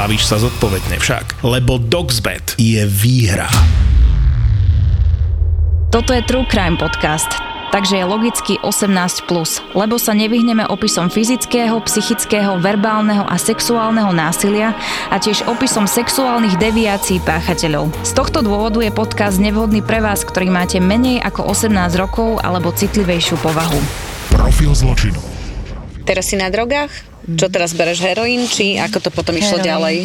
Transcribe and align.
bavíš 0.00 0.32
sa 0.32 0.40
zodpovedne 0.40 0.96
však. 0.96 1.44
Lebo 1.44 1.76
Dogsbet 1.76 2.56
je 2.56 2.80
výhra. 2.88 3.52
Toto 5.92 6.16
je 6.16 6.24
True 6.24 6.48
Crime 6.48 6.80
Podcast, 6.80 7.28
takže 7.68 8.00
je 8.00 8.08
logicky 8.08 8.56
18+, 8.64 9.28
plus, 9.28 9.60
lebo 9.76 10.00
sa 10.00 10.16
nevyhneme 10.16 10.64
opisom 10.72 11.12
fyzického, 11.12 11.76
psychického, 11.84 12.56
verbálneho 12.62 13.28
a 13.28 13.36
sexuálneho 13.36 14.08
násilia 14.14 14.72
a 15.12 15.20
tiež 15.20 15.44
opisom 15.50 15.84
sexuálnych 15.84 16.56
deviácií 16.56 17.20
páchateľov. 17.20 17.92
Z 18.00 18.16
tohto 18.16 18.40
dôvodu 18.40 18.80
je 18.80 18.94
podcast 18.94 19.36
nevhodný 19.36 19.84
pre 19.84 20.00
vás, 20.00 20.24
ktorý 20.24 20.48
máte 20.48 20.80
menej 20.80 21.20
ako 21.20 21.50
18 21.52 21.74
rokov 22.00 22.40
alebo 22.40 22.72
citlivejšiu 22.72 23.36
povahu. 23.42 23.82
Profil 24.32 24.72
zločinu. 24.72 25.39
Teraz 26.10 26.26
si 26.26 26.34
na 26.34 26.50
drogách? 26.50 26.90
Čo 27.38 27.46
teraz 27.46 27.70
bereš, 27.70 28.02
heroín, 28.02 28.50
či 28.50 28.74
ako 28.82 28.98
to 28.98 29.10
potom 29.14 29.38
išlo 29.38 29.62
Heroín. 29.62 29.70
ďalej? 29.70 29.96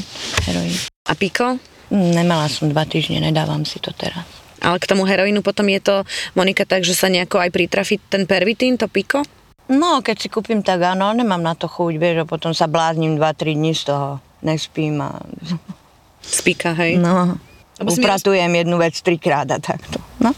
Heroín. 0.45 0.75
A 1.09 1.17
piko? 1.17 1.57
Nemala 1.89 2.45
som 2.45 2.69
dva 2.69 2.85
týždne, 2.85 3.25
nedávam 3.25 3.65
si 3.65 3.81
to 3.81 3.89
teraz. 3.89 4.21
Ale 4.61 4.77
k 4.77 4.85
tomu 4.85 5.09
heroínu 5.09 5.41
potom 5.41 5.65
je 5.65 5.81
to, 5.81 5.95
Monika, 6.37 6.61
tak, 6.61 6.85
že 6.85 6.93
sa 6.93 7.09
nejako 7.09 7.41
aj 7.41 7.49
pritrafi 7.49 7.97
ten 8.05 8.29
pervitín, 8.29 8.77
to 8.77 8.85
piko? 8.85 9.25
No, 9.65 10.05
keď 10.05 10.15
si 10.21 10.27
kúpim, 10.29 10.61
tak 10.61 10.85
áno, 10.85 11.09
nemám 11.09 11.41
na 11.41 11.57
to 11.57 11.65
chuť, 11.65 11.97
vieš, 11.97 12.17
a 12.21 12.29
potom 12.29 12.53
sa 12.53 12.69
blázním 12.69 13.17
2-3 13.17 13.57
dní 13.57 13.73
z 13.73 13.89
toho. 13.89 14.21
Nespím 14.45 15.01
a 15.01 15.25
Spíka, 16.21 16.77
hej? 16.77 17.01
no, 17.01 17.41
upratujem 17.81 18.53
jednu 18.53 18.77
vec 18.77 18.93
trikrát 19.01 19.49
a 19.49 19.57
takto. 19.57 19.97
No. 20.21 20.37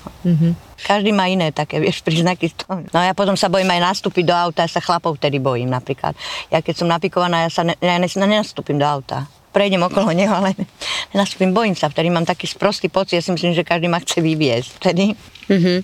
Každý 0.77 1.09
má 1.09 1.25
iné 1.25 1.49
také, 1.49 1.81
vieš, 1.81 2.05
príznaky. 2.05 2.53
No 2.93 3.01
ja 3.01 3.17
potom 3.17 3.33
sa 3.33 3.49
bojím 3.49 3.73
aj 3.73 3.81
nastúpiť 3.97 4.29
do 4.29 4.35
auta, 4.35 4.63
ja 4.63 4.69
sa 4.69 4.81
chlapov 4.83 5.17
vtedy 5.17 5.41
bojím 5.41 5.73
napríklad. 5.73 6.13
Ja 6.53 6.61
keď 6.61 6.85
som 6.85 6.87
napikovaná, 6.87 7.45
ja 7.45 7.49
sa 7.49 7.65
ne, 7.65 7.73
ja 7.81 7.97
ne, 7.97 8.05
nenastúpim 8.05 8.77
do 8.77 8.85
auta. 8.85 9.25
Prejdem 9.49 9.81
okolo 9.81 10.13
neho, 10.13 10.29
ale 10.29 10.53
nenastúpim, 11.17 11.49
bojím 11.49 11.73
sa, 11.73 11.89
vtedy 11.89 12.13
mám 12.13 12.29
taký 12.29 12.45
sprostý 12.45 12.93
pocit, 12.93 13.17
ja 13.17 13.23
si 13.25 13.33
myslím, 13.33 13.57
že 13.57 13.65
každý 13.65 13.89
ma 13.89 13.97
chce 13.97 14.21
vyviezť. 14.21 14.69
Vtedy, 14.77 15.05
Mhm. 15.47 15.83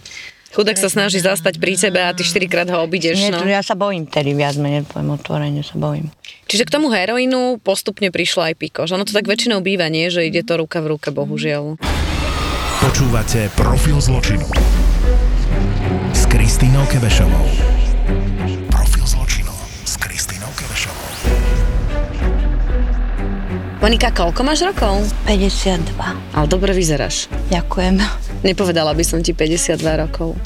Chudák 0.53 0.77
sa 0.77 0.85
snaží 0.85 1.17
zastať 1.17 1.57
pri 1.57 1.73
tebe 1.73 1.97
a 1.97 2.13
ty 2.13 2.21
štyrikrát 2.21 2.69
ho 2.69 2.85
obídeš, 2.85 3.17
nie, 3.17 3.33
no. 3.33 3.41
ja 3.41 3.65
sa 3.65 3.73
bojím 3.73 4.05
vtedy 4.05 4.37
viac 4.37 4.53
menej, 4.61 4.85
poviem 4.85 5.17
otvorene, 5.17 5.65
sa 5.65 5.73
bojím. 5.81 6.13
Čiže 6.45 6.69
k 6.69 6.73
tomu 6.77 6.93
heroínu 6.93 7.57
postupne 7.57 8.13
prišlo 8.13 8.45
aj 8.45 8.61
piko. 8.61 8.85
Že 8.85 9.01
ono 9.01 9.05
to 9.09 9.17
tak 9.17 9.25
väčšinou 9.25 9.65
býva, 9.65 9.89
nie? 9.89 10.13
Že 10.13 10.29
ide 10.29 10.45
to 10.45 10.61
ruka 10.61 10.85
v 10.85 10.93
ruke, 10.93 11.09
bohužiaľ. 11.09 11.81
Počúvate 12.93 13.49
Profil 13.57 13.97
zločinu 13.97 14.45
s 16.13 16.29
Kristínou 16.29 16.85
Kebešovou. 16.85 17.41
Profil 18.69 19.01
zločinu 19.09 19.49
s 19.81 19.97
Kristínou 19.97 20.45
Kebešovou. 20.53 21.09
Monika, 23.81 24.13
koľko 24.13 24.45
máš 24.45 24.69
rokov? 24.69 25.09
52. 25.25 25.89
Ale 26.37 26.45
dobre 26.45 26.69
vyzeráš. 26.77 27.33
Ďakujem. 27.49 27.97
Nepovedala 28.45 28.93
by 28.93 29.01
som 29.01 29.25
ti 29.25 29.33
52 29.33 29.73
rokov. 29.97 30.37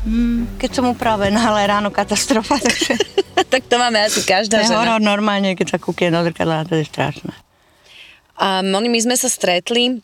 Keď 0.56 0.72
som 0.72 0.88
upravená, 0.88 1.52
ale 1.52 1.68
ráno 1.68 1.92
katastrofa, 1.92 2.56
takže 2.64 2.96
tak 3.52 3.68
to 3.68 3.76
máme 3.76 4.00
asi 4.00 4.24
to 4.24 4.32
každá 4.32 4.64
je 4.64 4.72
žena. 4.72 4.88
horor 4.88 5.04
normálne, 5.04 5.52
keď 5.52 5.76
sa 5.76 5.78
kúkne 5.84 6.16
do 6.16 6.24
zrkadla, 6.24 6.64
to 6.64 6.80
je 6.80 6.88
strašné. 6.88 7.36
A 8.40 8.64
Moni, 8.64 8.88
my 8.88 9.04
sme 9.04 9.20
sa 9.20 9.28
stretli 9.28 10.00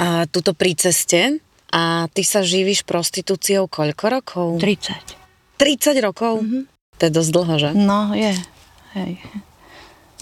a, 0.00 0.24
tuto 0.32 0.56
pri 0.56 0.72
ceste 0.72 1.44
a 1.68 2.08
ty 2.12 2.22
sa 2.24 2.40
živíš 2.40 2.84
prostitúciou 2.88 3.68
koľko 3.68 4.04
rokov? 4.08 4.48
30. 4.60 5.60
30 5.60 6.06
rokov? 6.06 6.40
Mm-hmm. 6.40 6.62
To 6.98 7.02
je 7.06 7.12
dosť 7.12 7.30
dlho, 7.30 7.54
že? 7.60 7.70
No, 7.76 8.16
je. 8.16 8.32
Hej. 8.96 9.22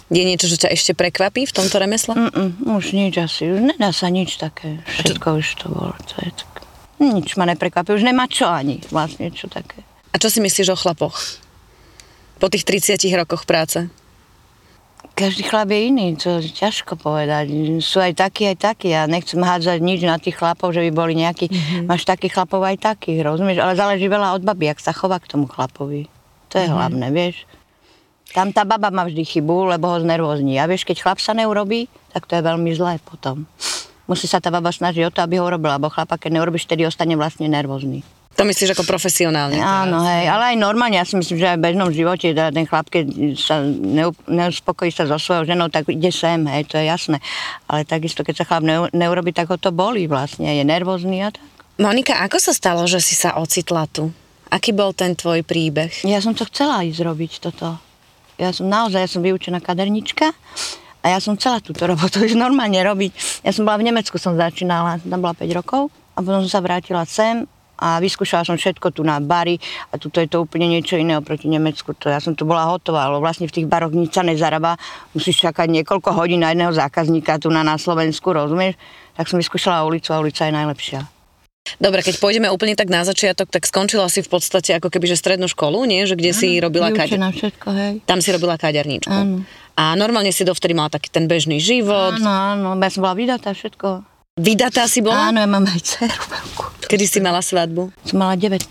Je 0.06 0.22
niečo, 0.22 0.46
čo 0.46 0.58
ťa 0.66 0.70
ešte 0.70 0.92
prekvapí 0.94 1.50
v 1.50 1.54
tomto 1.54 1.82
remesle? 1.82 2.14
Mm-mm, 2.14 2.70
už 2.78 2.94
nič 2.94 3.18
asi, 3.18 3.50
už 3.50 3.74
nedá 3.74 3.90
sa 3.90 4.06
nič 4.06 4.38
také. 4.38 4.78
Všetko 4.86 5.42
už 5.42 5.46
to 5.58 5.66
bolo, 5.66 5.94
to 6.06 6.14
je 6.22 6.30
tak. 6.30 6.62
Nič 7.02 7.34
ma 7.34 7.44
neprekvapí, 7.50 7.90
už 7.90 8.06
nemá 8.06 8.30
čo 8.30 8.46
ani 8.46 8.78
vlastne, 8.94 9.34
čo 9.34 9.50
také. 9.50 9.82
A 10.14 10.22
čo 10.22 10.30
si 10.30 10.38
myslíš 10.38 10.72
o 10.72 10.78
chlapoch? 10.78 11.18
Po 12.38 12.46
tých 12.46 12.62
30 12.62 13.02
rokoch 13.18 13.44
práce? 13.48 13.90
Každý 15.16 15.48
chlap 15.48 15.72
je 15.72 15.80
iný, 15.88 16.12
to 16.20 16.44
je 16.44 16.52
ťažko 16.52 17.00
povedať. 17.00 17.48
Sú 17.80 18.04
aj 18.04 18.20
takí, 18.20 18.52
aj 18.52 18.60
takí. 18.60 18.92
Ja 18.92 19.08
nechcem 19.08 19.40
hádzať 19.40 19.80
nič 19.80 20.04
na 20.04 20.20
tých 20.20 20.36
chlapov, 20.36 20.76
že 20.76 20.84
by 20.84 20.90
boli 20.92 21.16
nejakí. 21.16 21.48
Mm-hmm. 21.48 21.88
Máš 21.88 22.04
takých 22.04 22.36
chlapov 22.36 22.60
aj 22.60 22.84
takých, 22.84 23.24
rozumieš? 23.24 23.64
Ale 23.64 23.80
záleží 23.80 24.12
veľa 24.12 24.36
od 24.36 24.44
baby, 24.44 24.76
ak 24.76 24.84
sa 24.84 24.92
chová 24.92 25.16
k 25.16 25.32
tomu 25.32 25.48
chlapovi. 25.48 26.12
To 26.52 26.60
je 26.60 26.68
mm-hmm. 26.68 26.76
hlavné, 26.76 27.06
vieš? 27.16 27.48
Tam 28.36 28.52
tá 28.52 28.68
baba 28.68 28.92
má 28.92 29.08
vždy 29.08 29.24
chybu, 29.24 29.72
lebo 29.72 29.88
ho 29.88 29.96
znervozní. 30.04 30.60
A 30.60 30.68
vieš, 30.68 30.84
keď 30.84 31.00
chlap 31.00 31.16
sa 31.16 31.32
neurobí, 31.32 31.88
tak 32.12 32.28
to 32.28 32.36
je 32.36 32.44
veľmi 32.44 32.76
zlé 32.76 33.00
potom. 33.00 33.48
Musí 34.04 34.28
sa 34.28 34.44
tá 34.44 34.52
baba 34.52 34.68
snažiť 34.68 35.08
o 35.08 35.14
to, 35.16 35.24
aby 35.24 35.40
ho 35.40 35.48
urobila, 35.48 35.80
lebo 35.80 35.88
chlapa, 35.88 36.20
keď 36.20 36.36
neurobíš, 36.36 36.68
vtedy 36.68 36.84
ostane 36.84 37.16
vlastne 37.16 37.48
nervózny. 37.48 38.04
To 38.36 38.44
myslíš 38.44 38.76
ako 38.76 38.84
profesionálne? 38.84 39.56
Áno, 39.56 40.04
hej, 40.04 40.28
ale 40.28 40.52
aj 40.52 40.56
normálne, 40.60 41.00
ja 41.00 41.08
si 41.08 41.16
myslím, 41.16 41.40
že 41.40 41.56
aj 41.56 41.56
v 41.56 41.64
bežnom 41.72 41.88
živote 41.88 42.36
teda 42.36 42.52
ten 42.52 42.68
chlap, 42.68 42.92
keď 42.92 43.32
sa 43.32 43.64
neu- 43.64 44.12
neuspokojí 44.28 44.92
sa 44.92 45.08
so 45.08 45.16
svojou 45.16 45.48
ženou, 45.48 45.72
tak 45.72 45.88
ide 45.88 46.12
sem, 46.12 46.44
hej, 46.44 46.68
to 46.68 46.76
je 46.76 46.84
jasné. 46.84 47.16
Ale 47.64 47.88
takisto, 47.88 48.20
keď 48.20 48.44
sa 48.44 48.44
chlap 48.44 48.60
neu- 48.60 48.92
neurobi, 48.92 49.32
tak 49.32 49.48
ho 49.48 49.56
to 49.56 49.72
bolí 49.72 50.04
vlastne, 50.04 50.52
je 50.52 50.68
nervózny 50.68 51.24
a 51.24 51.32
tak. 51.32 51.44
Monika, 51.80 52.20
ako 52.20 52.36
sa 52.36 52.52
stalo, 52.52 52.84
že 52.84 53.00
si 53.00 53.16
sa 53.16 53.40
ocitla 53.40 53.88
tu? 53.88 54.12
Aký 54.52 54.76
bol 54.76 54.92
ten 54.92 55.16
tvoj 55.16 55.40
príbeh? 55.40 56.04
Ja 56.04 56.20
som 56.20 56.36
to 56.36 56.44
chcela 56.44 56.84
ísť 56.84 57.04
robiť 57.04 57.32
toto. 57.40 57.80
Ja 58.36 58.52
som 58.52 58.68
naozaj, 58.68 59.00
ja 59.00 59.10
som 59.10 59.24
vyučená 59.24 59.64
kadernička 59.64 60.36
a 61.00 61.06
ja 61.08 61.18
som 61.24 61.40
chcela 61.40 61.64
túto 61.64 61.88
robotu 61.88 62.20
už 62.28 62.36
normálne 62.36 62.76
robiť. 62.84 63.40
Ja 63.48 63.56
som 63.56 63.64
bola 63.64 63.80
v 63.80 63.88
Nemecku, 63.88 64.20
som 64.20 64.36
začínala, 64.36 65.00
tam 65.00 65.24
bola 65.24 65.32
5 65.32 65.48
rokov 65.56 65.88
a 66.12 66.20
potom 66.20 66.44
som 66.44 66.52
sa 66.52 66.60
vrátila 66.60 67.08
sem 67.08 67.48
a 67.76 68.00
vyskúšala 68.00 68.44
som 68.44 68.56
všetko 68.56 68.92
tu 68.96 69.04
na 69.04 69.20
bary 69.20 69.60
a 69.92 70.00
tuto 70.00 70.18
je 70.20 70.28
to 70.28 70.42
úplne 70.42 70.68
niečo 70.68 70.96
iné 70.96 71.16
oproti 71.16 71.46
Nemecku. 71.46 71.92
To 72.00 72.08
ja 72.08 72.18
som 72.18 72.32
tu 72.32 72.48
bola 72.48 72.66
hotová, 72.66 73.06
ale 73.06 73.20
vlastne 73.20 73.46
v 73.46 73.54
tých 73.54 73.68
baroch 73.68 73.92
nič 73.92 74.16
sa 74.16 74.24
nezarába. 74.24 74.80
Musíš 75.12 75.44
čakať 75.44 75.68
niekoľko 75.70 76.10
hodín 76.16 76.42
na 76.42 76.50
jedného 76.50 76.72
zákazníka 76.72 77.38
tu 77.38 77.52
na, 77.52 77.60
na 77.60 77.76
Slovensku, 77.76 78.32
rozumieš? 78.32 78.74
Tak 79.16 79.28
som 79.28 79.40
vyskúšala 79.40 79.84
ulicu 79.84 80.12
a 80.12 80.20
ulica 80.20 80.44
je 80.44 80.52
najlepšia. 80.52 81.00
Dobre, 81.82 81.98
keď 82.06 82.22
pôjdeme 82.22 82.46
úplne 82.46 82.78
tak 82.78 82.86
na 82.86 83.02
začiatok, 83.02 83.50
tak 83.50 83.66
skončila 83.66 84.06
si 84.06 84.22
v 84.22 84.30
podstate 84.30 84.78
ako 84.78 84.86
keby 84.86 85.10
že 85.10 85.18
strednú 85.18 85.50
školu, 85.50 85.82
nie? 85.82 86.06
Že 86.06 86.14
kde 86.14 86.30
si 86.30 86.48
robila 86.62 86.94
kaďar... 86.94 87.18
Vyučená 87.18 87.30
všetko, 87.34 87.68
hej. 87.74 87.92
Tam 88.06 88.22
si 88.22 88.30
robila 88.30 88.54
kaďarníčku. 88.54 89.10
Áno. 89.10 89.42
A 89.76 89.92
normálne 89.98 90.30
si 90.30 90.46
dovtedy 90.46 90.72
mala 90.72 90.88
taký 90.88 91.10
ten 91.10 91.26
bežný 91.26 91.58
život. 91.58 92.16
Áno, 92.22 92.30
áno, 92.30 92.68
ja 92.78 92.88
som 92.88 93.02
bola 93.02 93.18
vydatá 93.18 93.50
všetko. 93.50 94.06
Vydatá 94.38 94.86
si 94.86 95.02
bola? 95.02 95.32
Áno, 95.32 95.42
ja 95.42 95.48
mám 95.50 95.66
aj 95.66 95.80
dceru. 95.82 96.22
Kedy 96.86 97.04
si 97.06 97.18
mala 97.18 97.42
svadbu? 97.42 97.90
Som 98.06 98.22
mala 98.22 98.38
19. 98.38 98.70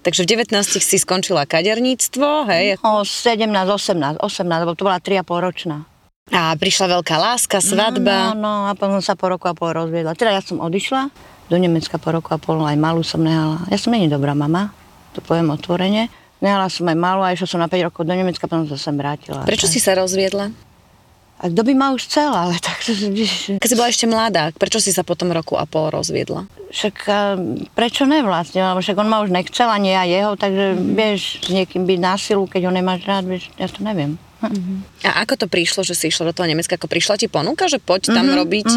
Takže 0.00 0.24
v 0.24 0.26
19 0.48 0.80
si 0.80 0.96
skončila 0.96 1.44
kaderníctvo, 1.44 2.48
hej? 2.48 2.80
O 2.80 3.04
17, 3.04 3.50
18, 3.52 4.16
18, 4.22 4.62
lebo 4.64 4.72
to 4.72 4.88
bola 4.88 4.96
3,5 4.96 5.44
ročná. 5.44 5.84
A 6.30 6.54
prišla 6.54 7.02
veľká 7.02 7.18
láska, 7.18 7.58
svadba. 7.58 8.32
No, 8.32 8.38
no, 8.38 8.54
a 8.70 8.72
potom 8.78 9.02
sa 9.02 9.18
po 9.18 9.28
roku 9.28 9.50
a 9.50 9.52
pol 9.52 9.74
rozviedla. 9.74 10.14
Teda 10.14 10.30
ja 10.30 10.40
som 10.40 10.62
odišla 10.62 11.10
do 11.50 11.56
Nemecka 11.58 11.98
po 11.98 12.14
roku 12.14 12.30
a 12.30 12.38
pol, 12.38 12.62
aj 12.62 12.78
malú 12.78 13.02
som 13.02 13.18
nehala. 13.18 13.66
Ja 13.66 13.76
som 13.76 13.90
není 13.90 14.06
dobrá 14.06 14.32
mama, 14.32 14.70
to 15.10 15.18
poviem 15.18 15.50
otvorene. 15.50 16.06
Nehala 16.38 16.70
som 16.70 16.86
aj 16.86 16.96
malú 16.96 17.20
a 17.26 17.34
išla 17.34 17.50
som 17.50 17.60
na 17.60 17.66
5 17.66 17.90
rokov 17.90 18.06
do 18.06 18.14
Nemecka, 18.14 18.46
potom 18.46 18.64
sa 18.70 18.78
sem 18.78 18.94
vrátila. 18.94 19.42
Prečo 19.42 19.66
si 19.66 19.82
sa 19.82 19.98
rozviedla? 19.98 20.69
A 21.40 21.48
kto 21.48 21.64
by 21.64 21.72
ma 21.72 21.96
už 21.96 22.04
chcel, 22.04 22.28
ale 22.28 22.60
tak... 22.64 22.84
Však 22.84 23.58
Keď 23.58 23.68
si 23.68 23.76
bola 23.78 23.88
ešte 23.88 24.04
mladá, 24.04 24.52
prečo 24.52 24.76
si 24.76 24.92
sa 24.92 25.00
potom 25.00 25.32
roku 25.32 25.56
a 25.56 25.64
pol 25.64 25.88
rozviedla? 25.88 26.44
a, 27.08 27.34
prečo 27.72 28.04
ne 28.04 28.20
vlastne, 28.20 28.60
lebo 28.60 28.78
však 28.78 28.96
on 29.00 29.08
ma 29.08 29.24
už 29.24 29.32
nechcel, 29.32 29.66
ani 29.66 29.96
ja 29.96 30.04
jeho, 30.04 30.36
takže 30.36 30.76
Mhm. 30.76 30.92
vieš, 30.92 31.20
s 31.40 31.48
niekým 31.48 31.88
byť 31.88 31.98
na 31.98 32.14
silu, 32.20 32.44
keď 32.44 32.68
ho 32.68 32.72
nemáš 32.72 33.08
rád, 33.08 33.24
vieš, 33.24 33.48
ja 33.56 33.66
to 33.66 33.80
neviem. 33.80 34.20
A 35.04 35.20
ako 35.20 35.44
to 35.44 35.46
prišlo, 35.52 35.84
že 35.84 35.92
si 35.92 36.08
išla 36.08 36.32
do 36.32 36.36
toho 36.36 36.48
Nemecka? 36.48 36.80
Ako 36.80 36.88
prišla 36.88 37.20
ti 37.20 37.28
ponuka, 37.28 37.68
že 37.68 37.76
poď 37.76 38.08
tam 38.08 38.24
robiť? 38.24 38.68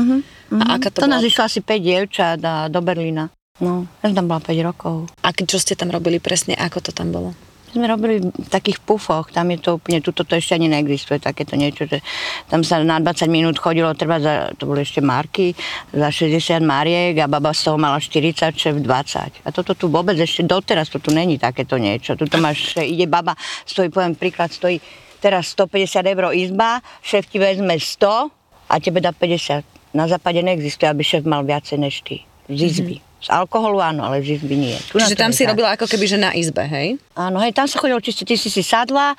A 0.60 0.76
aká 0.76 0.92
to, 0.92 1.00
To 1.00 1.08
nás 1.08 1.24
išlo 1.24 1.48
asi 1.48 1.64
5 1.64 1.80
dievčat 1.80 2.36
do 2.68 2.80
Berlína. 2.84 3.32
No, 3.64 3.88
ja 4.04 4.12
tam 4.12 4.28
bola 4.28 4.44
5 4.44 4.60
rokov. 4.60 5.08
A 5.24 5.32
čo 5.32 5.56
ste 5.56 5.80
tam 5.80 5.88
robili 5.88 6.20
presne? 6.20 6.52
Ako 6.60 6.84
to 6.84 6.92
tam 6.92 7.16
bolo? 7.16 7.32
Sme 7.74 7.90
robili 7.90 8.22
v 8.22 8.50
takých 8.54 8.80
pufoch, 8.86 9.34
tam 9.34 9.50
je 9.50 9.58
to 9.58 9.82
úplne, 9.82 10.00
tuto 10.00 10.22
to 10.22 10.38
ešte 10.38 10.54
ani 10.54 10.70
neexistuje, 10.70 11.18
takéto 11.18 11.58
niečo, 11.58 11.90
že 11.90 12.06
tam 12.48 12.62
sa 12.62 12.78
na 12.86 13.02
20 13.02 13.28
minút 13.34 13.58
chodilo, 13.58 13.90
treba 13.98 14.22
za, 14.22 14.54
to 14.54 14.70
boli 14.70 14.86
ešte 14.86 15.02
marky, 15.02 15.58
za 15.90 16.14
60 16.14 16.62
mariek 16.62 17.18
a 17.18 17.26
baba 17.26 17.50
z 17.52 17.66
toho 17.66 17.78
mala 17.82 17.98
40, 17.98 18.54
šéf 18.54 18.78
20. 18.78 19.44
A 19.44 19.50
toto 19.50 19.74
tu 19.74 19.90
vôbec 19.90 20.14
ešte 20.16 20.46
doteraz, 20.46 20.94
to 20.94 21.02
tu 21.02 21.10
není 21.10 21.42
takéto 21.42 21.82
niečo. 21.82 22.14
Tuto 22.14 22.38
máš, 22.38 22.78
ide 22.78 23.10
baba, 23.10 23.34
stojí, 23.66 23.90
poviem 23.90 24.14
príklad, 24.14 24.54
stojí 24.54 24.78
teraz 25.24 25.56
150 25.56 26.04
eur 26.04 26.36
izba, 26.36 26.84
šéf 27.00 27.32
ti 27.32 27.40
vezme 27.40 27.80
100 27.80 28.70
a 28.70 28.74
tebe 28.84 29.00
dá 29.00 29.16
50. 29.16 29.96
Na 29.96 30.10
západe 30.10 30.44
neexistuje, 30.44 30.90
aby 30.90 31.02
šéf 31.06 31.24
mal 31.24 31.48
viacej 31.48 31.78
než 31.80 32.02
ty. 32.04 32.26
Z 32.52 32.60
izby. 32.60 33.00
Mm-hmm. 33.00 33.13
Z 33.24 33.32
alkoholu 33.32 33.80
áno, 33.80 34.04
ale 34.04 34.20
z 34.20 34.36
izby 34.36 34.60
nie. 34.60 34.76
Tu 34.92 35.00
Čiže 35.00 35.16
tam 35.16 35.32
si 35.32 35.48
tak. 35.48 35.56
robila 35.56 35.72
ako 35.80 35.88
keby, 35.88 36.06
že 36.12 36.18
na 36.20 36.36
izbe, 36.36 36.68
hej? 36.68 37.00
Áno, 37.16 37.40
hej, 37.40 37.56
tam 37.56 37.72
sa 37.72 37.80
chodilo 37.80 38.04
čisto, 38.04 38.28
ty 38.28 38.36
si 38.36 38.52
si 38.52 38.60
sadla, 38.60 39.16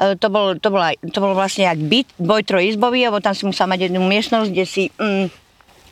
e, 0.00 0.16
to 0.16 0.32
bol, 0.32 0.56
to, 0.56 0.72
bola, 0.72 0.96
to 0.96 1.18
bol 1.20 1.36
vlastne 1.36 1.68
jak 1.68 1.76
byt, 1.76 2.08
boj 2.16 2.48
trojizbový, 2.48 3.12
lebo 3.12 3.20
tam 3.20 3.36
si 3.36 3.44
musela 3.44 3.76
mať 3.76 3.92
jednu 3.92 4.00
miestnosť, 4.08 4.48
kde 4.48 4.64
si 4.64 4.88
mm, 4.88 5.26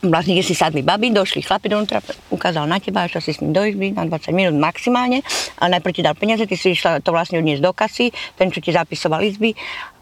vlastne, 0.09 0.33
kde 0.33 0.45
si 0.49 0.57
sadli 0.57 0.81
baby, 0.81 1.13
došli 1.13 1.45
chlapi 1.45 1.69
donútra, 1.69 2.01
ukázal 2.33 2.65
na 2.65 2.81
teba, 2.81 3.05
išla 3.05 3.21
si 3.21 3.37
s 3.37 3.45
ním 3.45 3.53
do 3.53 3.61
izby 3.61 3.93
na 3.93 4.09
20 4.09 4.33
minút 4.33 4.57
maximálne, 4.57 5.21
ale 5.61 5.77
najprv 5.77 5.93
ti 5.93 6.01
dal 6.01 6.17
peniaze, 6.17 6.49
ty 6.49 6.57
si 6.57 6.73
išla 6.73 7.05
to 7.05 7.13
vlastne 7.13 7.37
odniesť 7.37 7.61
do 7.61 7.73
kasy, 7.77 8.09
ten, 8.41 8.49
čo 8.49 8.65
ti 8.65 8.73
zapisoval 8.73 9.21
izby 9.21 9.53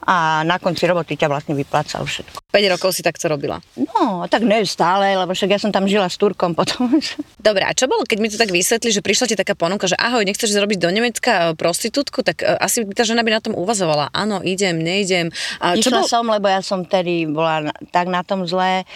a 0.09 0.41
na 0.41 0.57
konci 0.57 0.89
roboty 0.89 1.21
ťa 1.21 1.29
vlastne 1.29 1.53
vyplácal 1.53 2.01
všetko. 2.01 2.41
5 2.49 2.73
rokov 2.73 2.97
si 2.97 3.05
takto 3.05 3.29
robila? 3.29 3.61
No, 3.77 4.25
tak 4.25 4.41
ne 4.41 4.65
stále, 4.65 5.13
lebo 5.13 5.37
však 5.37 5.53
ja 5.53 5.61
som 5.61 5.69
tam 5.69 5.85
žila 5.85 6.09
s 6.09 6.17
Turkom 6.17 6.57
potom. 6.57 6.89
Dobre, 7.47 7.69
a 7.69 7.77
čo 7.77 7.85
bolo, 7.85 8.09
keď 8.09 8.19
mi 8.19 8.33
to 8.33 8.41
tak 8.41 8.49
vysvetli, 8.49 8.89
že 8.89 9.05
prišla 9.05 9.29
ti 9.29 9.37
taká 9.37 9.53
ponuka, 9.53 9.85
že 9.85 10.01
ahoj, 10.01 10.25
nechceš 10.25 10.57
zrobiť 10.57 10.81
do 10.81 10.89
Nemecka 10.89 11.53
e, 11.53 11.61
prostitútku, 11.61 12.25
tak 12.25 12.41
uh, 12.41 12.57
asi 12.57 12.89
tá 12.97 13.05
žena 13.05 13.21
by 13.21 13.37
na 13.37 13.45
tom 13.45 13.53
uvazovala. 13.53 14.09
Áno, 14.17 14.41
idem, 14.41 14.81
neidem. 14.81 15.29
A 15.61 15.77
čo 15.77 15.93
Išla 15.93 16.01
bol... 16.01 16.09
som, 16.09 16.25
lebo 16.25 16.49
ja 16.49 16.65
som 16.65 16.89
tedy 16.89 17.29
bola 17.29 17.69
tak 17.93 18.09
na 18.09 18.25
tom 18.25 18.49
zlé, 18.49 18.89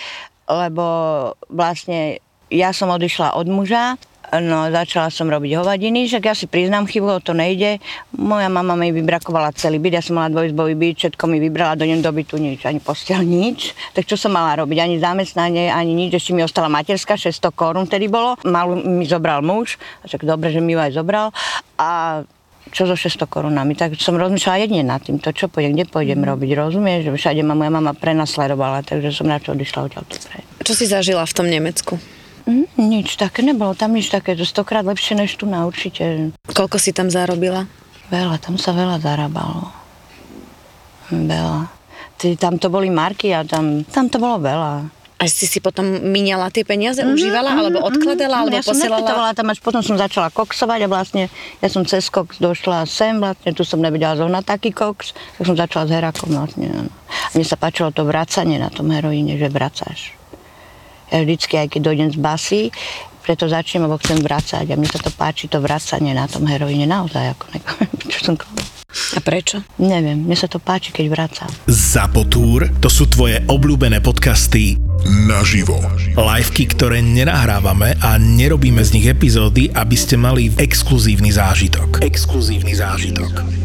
lebo 0.49 0.85
vlastne 1.53 2.25
ja 2.49 2.73
som 2.73 2.89
odišla 2.89 3.37
od 3.37 3.53
muža, 3.53 4.01
no 4.41 4.73
začala 4.73 5.13
som 5.13 5.29
robiť 5.29 5.61
hovadiny, 5.61 6.09
že 6.09 6.23
ja 6.23 6.33
si 6.33 6.49
priznám 6.49 6.89
chybu, 6.89 7.21
to 7.21 7.37
nejde. 7.37 7.83
Moja 8.17 8.49
mama 8.49 8.73
mi 8.73 8.89
vybrakovala 8.89 9.53
celý 9.53 9.77
byt, 9.77 9.99
ja 9.99 10.03
som 10.05 10.17
mala 10.17 10.33
dvojizbový 10.33 10.73
byt, 10.73 10.97
všetko 10.97 11.25
mi 11.29 11.37
vybrala 11.43 11.77
do 11.77 11.85
doby 11.85 12.25
tu 12.25 12.41
nič, 12.41 12.65
ani 12.65 12.81
postel 12.81 13.21
nič. 13.21 13.77
Tak 13.93 14.09
čo 14.09 14.17
som 14.17 14.33
mala 14.33 14.57
robiť? 14.65 14.79
Ani 14.81 14.97
zamestnanie, 14.97 15.69
ani 15.69 15.93
nič, 15.93 16.17
ešte 16.17 16.33
mi 16.33 16.41
ostala 16.41 16.73
materská, 16.73 17.21
600 17.21 17.53
korún 17.53 17.85
tedy 17.85 18.09
bolo. 18.09 18.41
Malú 18.49 18.81
mi 18.81 19.05
zobral 19.05 19.45
muž, 19.45 19.77
tak 20.09 20.25
dobre, 20.25 20.49
že 20.49 20.65
mi 20.65 20.73
ju 20.73 20.81
aj 20.81 20.97
zobral. 20.97 21.29
A 21.77 22.23
čo 22.73 22.89
so 22.89 22.97
600 22.97 23.29
korunami. 23.29 23.77
Tak 23.77 24.01
som 24.01 24.17
rozmýšľala 24.17 24.59
jedne 24.65 24.81
nad 24.87 25.05
tým, 25.05 25.21
to 25.21 25.35
čo 25.35 25.53
pôjdem, 25.53 25.77
kde 25.77 25.91
pôjdem 25.91 26.25
mm. 26.25 26.29
robiť, 26.33 26.51
rozumieš? 26.57 27.01
Že 27.07 27.11
všade 27.13 27.43
ma 27.45 27.59
moja 27.59 27.69
mama 27.69 27.93
prenasledovala, 27.93 28.87
takže 28.87 29.13
som 29.13 29.29
na 29.29 29.43
to 29.43 29.53
odišla 29.53 29.91
odtiaľ 29.91 30.05
pre. 30.09 30.41
Čo 30.65 30.73
si 30.73 30.89
zažila 30.89 31.27
v 31.27 31.35
tom 31.37 31.47
Nemecku? 31.51 32.01
Mm, 32.43 32.67
nič 32.75 33.15
také 33.15 33.47
nebolo, 33.47 33.75
tam 33.79 33.95
nič 33.95 34.11
také, 34.11 34.35
to 34.35 34.43
stokrát 34.43 34.83
lepšie 34.83 35.15
než 35.15 35.39
tu 35.39 35.47
na 35.47 35.63
určite. 35.63 36.35
Koľko 36.51 36.77
si 36.79 36.91
tam 36.91 37.07
zarobila? 37.07 37.71
Veľa, 38.11 38.37
tam 38.43 38.59
sa 38.59 38.75
veľa 38.75 38.99
zarábalo. 38.99 39.71
Veľa. 41.13 41.71
Tam 42.39 42.55
to 42.59 42.71
boli 42.71 42.91
marky 42.91 43.35
a 43.35 43.43
tam, 43.43 43.83
tam 43.87 44.07
to 44.07 44.19
bolo 44.19 44.43
veľa. 44.43 45.03
A 45.23 45.31
si 45.31 45.47
si 45.47 45.63
potom 45.63 45.87
miniala 45.87 46.51
tie 46.51 46.67
peniaze, 46.67 46.99
mm-hmm, 46.99 47.15
užívala, 47.15 47.55
mm-hmm, 47.55 47.63
alebo 47.63 47.79
mhm. 47.79 47.87
odkladala, 47.95 48.37
alebo 48.43 48.59
ja 48.59 48.65
posielala? 48.67 49.31
Ja 49.31 49.39
tam 49.39 49.55
až 49.55 49.63
potom 49.63 49.79
som 49.79 49.95
začala 49.95 50.35
koksovať 50.35 50.83
a 50.83 50.89
vlastne 50.91 51.23
ja 51.63 51.69
som 51.71 51.87
cez 51.87 52.11
koks 52.11 52.43
došla 52.43 52.91
sem, 52.91 53.23
vlastne 53.23 53.55
tu 53.55 53.63
som 53.63 53.79
nevedela 53.79 54.19
zohnať 54.19 54.43
taký 54.43 54.75
koks, 54.75 55.15
tak 55.15 55.43
som 55.47 55.55
začala 55.55 55.87
s 55.87 55.91
herakom 55.95 56.31
vlastne. 56.35 56.91
A 57.07 57.27
mne 57.39 57.47
sa 57.47 57.55
páčilo 57.55 57.95
to 57.95 58.03
vracanie 58.03 58.59
na 58.59 58.67
tom 58.67 58.91
heroíne, 58.91 59.39
že 59.39 59.47
vracáš. 59.47 60.19
Vždycky, 61.13 61.61
aj 61.61 61.69
keď 61.77 61.81
dojdem 61.93 62.09
z 62.09 62.19
basy, 62.19 62.63
preto 63.23 63.47
začnem, 63.47 63.87
lebo 63.87 64.01
chcem 64.01 64.19
vracať 64.19 64.67
a 64.67 64.75
mne 64.75 64.91
sa 64.91 64.99
to 64.99 65.13
páči, 65.15 65.47
to 65.47 65.63
vracanie 65.63 66.11
na 66.11 66.27
tom 66.27 66.49
heroíne 66.49 66.89
naozaj, 66.89 67.39
ako 67.39 67.45
čo 68.13 68.19
som 68.33 68.35
a 68.93 69.21
prečo? 69.25 69.65
Neviem, 69.81 70.25
mne 70.25 70.37
sa 70.37 70.49
to 70.49 70.61
páči, 70.61 70.93
keď 70.93 71.07
vracam. 71.09 71.49
Zapotúr, 71.65 72.69
to 72.77 72.93
sú 72.93 73.09
tvoje 73.09 73.41
obľúbené 73.49 74.05
podcasty 74.05 74.77
naživo. 75.29 75.81
Liveky, 76.13 76.69
ktoré 76.69 77.01
nenahrávame 77.01 77.97
a 78.05 78.21
nerobíme 78.21 78.85
z 78.85 79.01
nich 79.01 79.07
epizódy, 79.09 79.73
aby 79.73 79.97
ste 79.97 80.21
mali 80.21 80.53
exkluzívny 80.61 81.33
zážitok. 81.33 82.05
Exkluzívny 82.05 82.77
zážitok. 82.77 83.62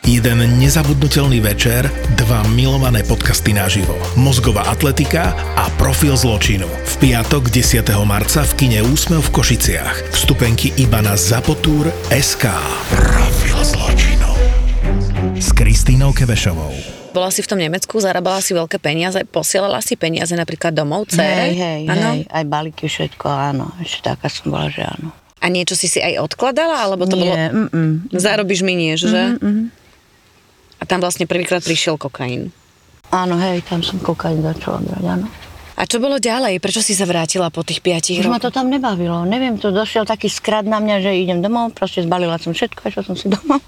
Jeden 0.00 0.40
nezabudnutelný 0.56 1.44
večer, 1.44 1.84
dva 2.16 2.40
milované 2.56 3.04
podcasty 3.04 3.52
naživo. 3.52 3.92
Mozgová 4.16 4.64
atletika 4.72 5.36
a 5.60 5.68
profil 5.76 6.16
zločinu. 6.16 6.64
V 6.64 6.94
piatok 7.04 7.52
10. 7.52 7.84
marca 8.08 8.40
v 8.40 8.52
kine 8.56 8.80
Úsmev 8.80 9.20
v 9.28 9.30
Košiciach. 9.36 10.16
Vstupenky 10.16 10.72
iba 10.80 11.04
na 11.04 11.20
Zapotúr 11.20 11.92
SK. 12.08 12.48
Profil 12.88 13.60
zločinu. 13.60 14.30
S 15.36 15.52
Kristínou 15.52 16.16
Kevešovou. 16.16 16.72
Bola 17.12 17.28
si 17.28 17.44
v 17.44 17.52
tom 17.52 17.60
Nemecku, 17.60 18.00
zarábala 18.00 18.40
si 18.40 18.56
veľké 18.56 18.80
peniaze, 18.80 19.20
posielala 19.28 19.84
si 19.84 20.00
peniaze 20.00 20.32
napríklad 20.32 20.72
domov, 20.72 21.12
cére? 21.12 21.52
Hej, 21.52 21.54
hej, 21.60 21.80
hej, 21.90 22.20
aj 22.24 22.44
balíky, 22.48 22.88
všetko, 22.88 23.26
áno. 23.28 23.76
Ešte 23.84 24.16
taká 24.16 24.32
som 24.32 24.48
bola, 24.48 24.72
že 24.72 24.80
áno. 24.80 25.12
A 25.44 25.48
niečo 25.52 25.76
si 25.76 25.92
si 25.92 26.00
aj 26.00 26.20
odkladala, 26.24 26.88
alebo 26.88 27.04
to 27.04 27.16
Nie, 27.16 27.20
bolo... 27.20 27.34
Mm-mm. 27.66 27.90
Zarobíš 28.12 28.60
minieš, 28.64 29.08
že? 29.08 29.22
Mm-mm. 29.36 29.79
A 30.80 30.88
tam 30.88 31.04
vlastne 31.04 31.28
prvýkrát 31.28 31.60
prišiel 31.60 32.00
kokain. 32.00 32.48
Áno, 33.12 33.36
hej, 33.36 33.60
tam 33.68 33.84
som 33.84 34.00
kokain 34.00 34.40
začala 34.40 34.80
brať, 34.80 35.04
áno. 35.04 35.26
A 35.80 35.88
čo 35.88 35.96
bolo 35.96 36.20
ďalej? 36.20 36.60
Prečo 36.60 36.84
si 36.84 36.92
sa 36.92 37.08
vrátila 37.08 37.48
po 37.48 37.64
tých 37.64 37.80
piatich 37.80 38.20
rokoch? 38.20 38.36
ma 38.36 38.40
to 38.40 38.52
tam 38.52 38.68
nebavilo. 38.68 39.24
Neviem, 39.24 39.56
to 39.56 39.72
došiel 39.72 40.04
taký 40.04 40.28
skrad 40.28 40.68
na 40.68 40.76
mňa, 40.76 41.08
že 41.08 41.10
idem 41.16 41.40
domov, 41.40 41.72
proste 41.72 42.04
zbalila 42.04 42.36
som 42.36 42.52
všetko, 42.52 42.92
išla 42.92 43.02
som 43.04 43.16
si 43.16 43.32
domov. 43.32 43.64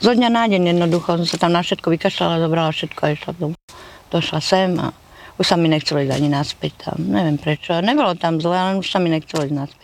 Zo 0.00 0.16
dňa 0.16 0.28
na 0.32 0.48
deň 0.48 0.72
jednoducho 0.74 1.20
som 1.20 1.26
sa 1.28 1.36
tam 1.36 1.52
na 1.52 1.60
všetko 1.60 1.86
vykašľala, 1.92 2.40
zobrala 2.40 2.70
všetko 2.72 3.00
a 3.04 3.08
išla 3.12 3.32
domov. 3.36 3.60
Došla 4.08 4.40
sem 4.40 4.72
a 4.80 4.96
už 5.36 5.44
sa 5.44 5.60
mi 5.60 5.68
nechcelo 5.68 6.00
ísť 6.00 6.14
ani 6.16 6.28
naspäť 6.32 6.72
tam. 6.88 6.98
Neviem 7.12 7.36
prečo. 7.36 7.76
Nebolo 7.84 8.16
tam 8.16 8.40
zle, 8.40 8.56
ale 8.56 8.72
už 8.80 8.88
sa 8.88 8.96
mi 9.02 9.12
nechcelo 9.12 9.44
ísť 9.44 9.54
naspäť 9.54 9.83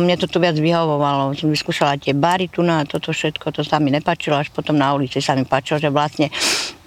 mne 0.00 0.16
to 0.16 0.24
tu 0.24 0.40
viac 0.40 0.56
vyhovovalo. 0.56 1.36
Som 1.36 1.52
vyskúšala 1.52 2.00
tie 2.00 2.16
bary 2.16 2.48
tu 2.48 2.64
na 2.64 2.86
toto 2.88 3.12
všetko, 3.12 3.52
to 3.52 3.60
sa 3.60 3.76
mi 3.76 3.92
nepačilo, 3.92 4.40
až 4.40 4.48
potom 4.48 4.80
na 4.80 4.92
ulici 4.96 5.20
sa 5.20 5.36
mi 5.36 5.44
páčilo, 5.44 5.76
že 5.82 5.92
vlastne 5.92 6.32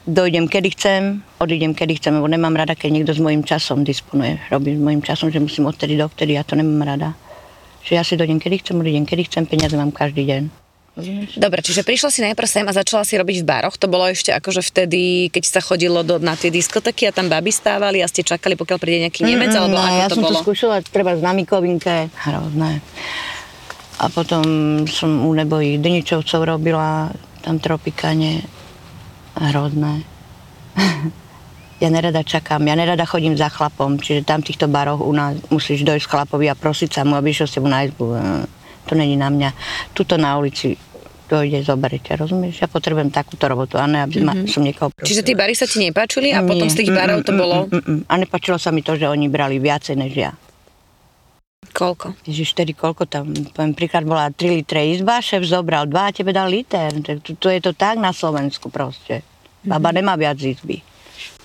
dojdem 0.10 0.50
kedy 0.50 0.70
chcem, 0.74 1.02
odídem 1.38 1.78
kedy 1.78 2.02
chcem, 2.02 2.18
lebo 2.18 2.26
nemám 2.26 2.58
rada, 2.58 2.74
keď 2.74 2.90
niekto 2.90 3.14
s 3.14 3.22
mojím 3.22 3.46
časom 3.46 3.86
disponuje. 3.86 4.42
Robí 4.50 4.74
s 4.74 4.82
mojím 4.82 5.06
časom, 5.06 5.30
že 5.30 5.38
musím 5.38 5.70
odtedy 5.70 5.98
do 5.98 6.10
vtedy, 6.10 6.38
ja 6.38 6.42
to 6.42 6.58
nemám 6.58 6.98
rada. 6.98 7.14
Že 7.86 7.92
ja 7.94 8.04
si 8.06 8.18
dojdem 8.18 8.42
kedy 8.42 8.66
chcem, 8.66 8.82
odídem 8.82 9.06
kedy 9.06 9.30
chcem, 9.30 9.46
peniaze 9.46 9.78
mám 9.78 9.94
každý 9.94 10.26
deň. 10.26 10.65
Dobre, 11.36 11.60
čiže 11.60 11.84
prišla 11.84 12.08
si 12.08 12.24
najprv 12.24 12.48
sem 12.48 12.64
a 12.64 12.72
začala 12.72 13.04
si 13.04 13.20
robiť 13.20 13.44
v 13.44 13.46
baroch. 13.46 13.76
To 13.84 13.92
bolo 13.92 14.08
ešte 14.08 14.32
akože 14.32 14.64
vtedy, 14.64 15.28
keď 15.28 15.44
sa 15.44 15.60
chodilo 15.60 16.08
do, 16.08 16.24
na 16.24 16.40
tie 16.40 16.48
diskoteky 16.48 17.12
a 17.12 17.12
tam 17.12 17.28
baby 17.28 17.52
stávali 17.52 18.00
a 18.00 18.08
ste 18.08 18.24
čakali, 18.24 18.56
pokiaľ 18.56 18.80
príde 18.80 19.04
nejaký 19.04 19.28
Nemec, 19.28 19.52
mm, 19.52 19.60
alebo 19.60 19.76
ne, 19.76 19.84
ako 19.84 20.00
ja 20.00 20.08
to 20.08 20.16
som 20.16 20.24
bolo? 20.24 20.40
to 20.40 20.44
skúšala 20.48 20.76
treba 20.88 21.12
na 21.20 21.36
Mikovinke, 21.36 22.08
hrozné. 22.16 22.80
A 24.00 24.08
potom 24.08 24.44
som 24.88 25.28
u 25.28 25.32
nebojich 25.36 25.84
Dničovcov 25.84 26.48
robila, 26.48 27.12
tam 27.44 27.60
tropikane, 27.60 28.48
hrozné. 29.36 30.00
ja 31.84 31.90
nerada 31.92 32.24
čakám, 32.24 32.64
ja 32.64 32.76
nerada 32.80 33.04
chodím 33.04 33.36
za 33.36 33.52
chlapom, 33.52 34.00
čiže 34.00 34.24
tam 34.24 34.40
v 34.40 34.48
týchto 34.48 34.72
baroch 34.72 35.04
u 35.04 35.12
nás 35.12 35.36
musíš 35.52 35.84
dojsť 35.84 36.08
chlapovi 36.08 36.48
a 36.48 36.56
prosiť 36.56 36.90
sa 36.96 37.02
mu, 37.04 37.20
aby 37.20 37.36
išiel 37.36 37.52
s 37.52 37.56
tebou 37.60 37.68
na 37.68 37.84
izbu 37.84 38.16
to 38.86 38.94
není 38.96 39.18
na 39.18 39.30
mňa. 39.30 39.50
Tuto 39.94 40.18
na 40.18 40.38
ulici 40.38 40.78
dojde, 41.26 41.66
zoberiete, 41.66 42.14
rozumieš? 42.14 42.62
Ja 42.62 42.68
potrebujem 42.70 43.10
takúto 43.10 43.50
robotu, 43.50 43.82
a 43.82 43.90
ne, 43.90 44.06
aby 44.06 44.22
mm-hmm. 44.22 44.46
som 44.46 44.62
niekoho 44.62 44.94
prosila. 44.94 45.10
Čiže 45.10 45.26
tie 45.26 45.36
bary 45.36 45.54
sa 45.58 45.66
ti 45.66 45.82
nepáčili 45.82 46.32
a 46.32 46.46
Nie. 46.46 46.50
potom 46.50 46.70
z 46.70 46.76
tých 46.86 46.94
barov 46.94 47.26
to 47.26 47.34
bolo? 47.34 47.66
Mm, 47.66 47.74
mm, 47.74 47.84
mm, 47.84 48.02
a 48.06 48.14
nepáčilo 48.22 48.58
sa 48.62 48.70
mi 48.70 48.86
to, 48.86 48.94
že 48.94 49.10
oni 49.10 49.26
brali 49.26 49.58
viacej 49.58 49.96
než 49.98 50.14
ja. 50.14 50.32
Koľko? 51.76 52.16
Ježiš, 52.24 52.56
vtedy 52.56 52.72
koľko 52.78 53.10
tam, 53.10 53.34
poviem, 53.52 53.74
príklad 53.76 54.06
bola 54.06 54.30
3 54.32 54.64
litre 54.64 54.86
izba, 54.86 55.20
šéf 55.20 55.44
zobral 55.44 55.90
2 55.90 55.98
a 55.98 56.14
tebe 56.14 56.32
dal 56.32 56.48
liter. 56.48 56.94
To, 57.04 57.20
to 57.36 57.48
je 57.50 57.60
to 57.60 57.74
tak 57.74 57.98
na 57.98 58.14
Slovensku 58.14 58.70
proste. 58.70 59.26
Baba 59.66 59.90
mm-hmm. 59.90 59.98
nemá 59.98 60.14
viac 60.16 60.38
izby. 60.40 60.95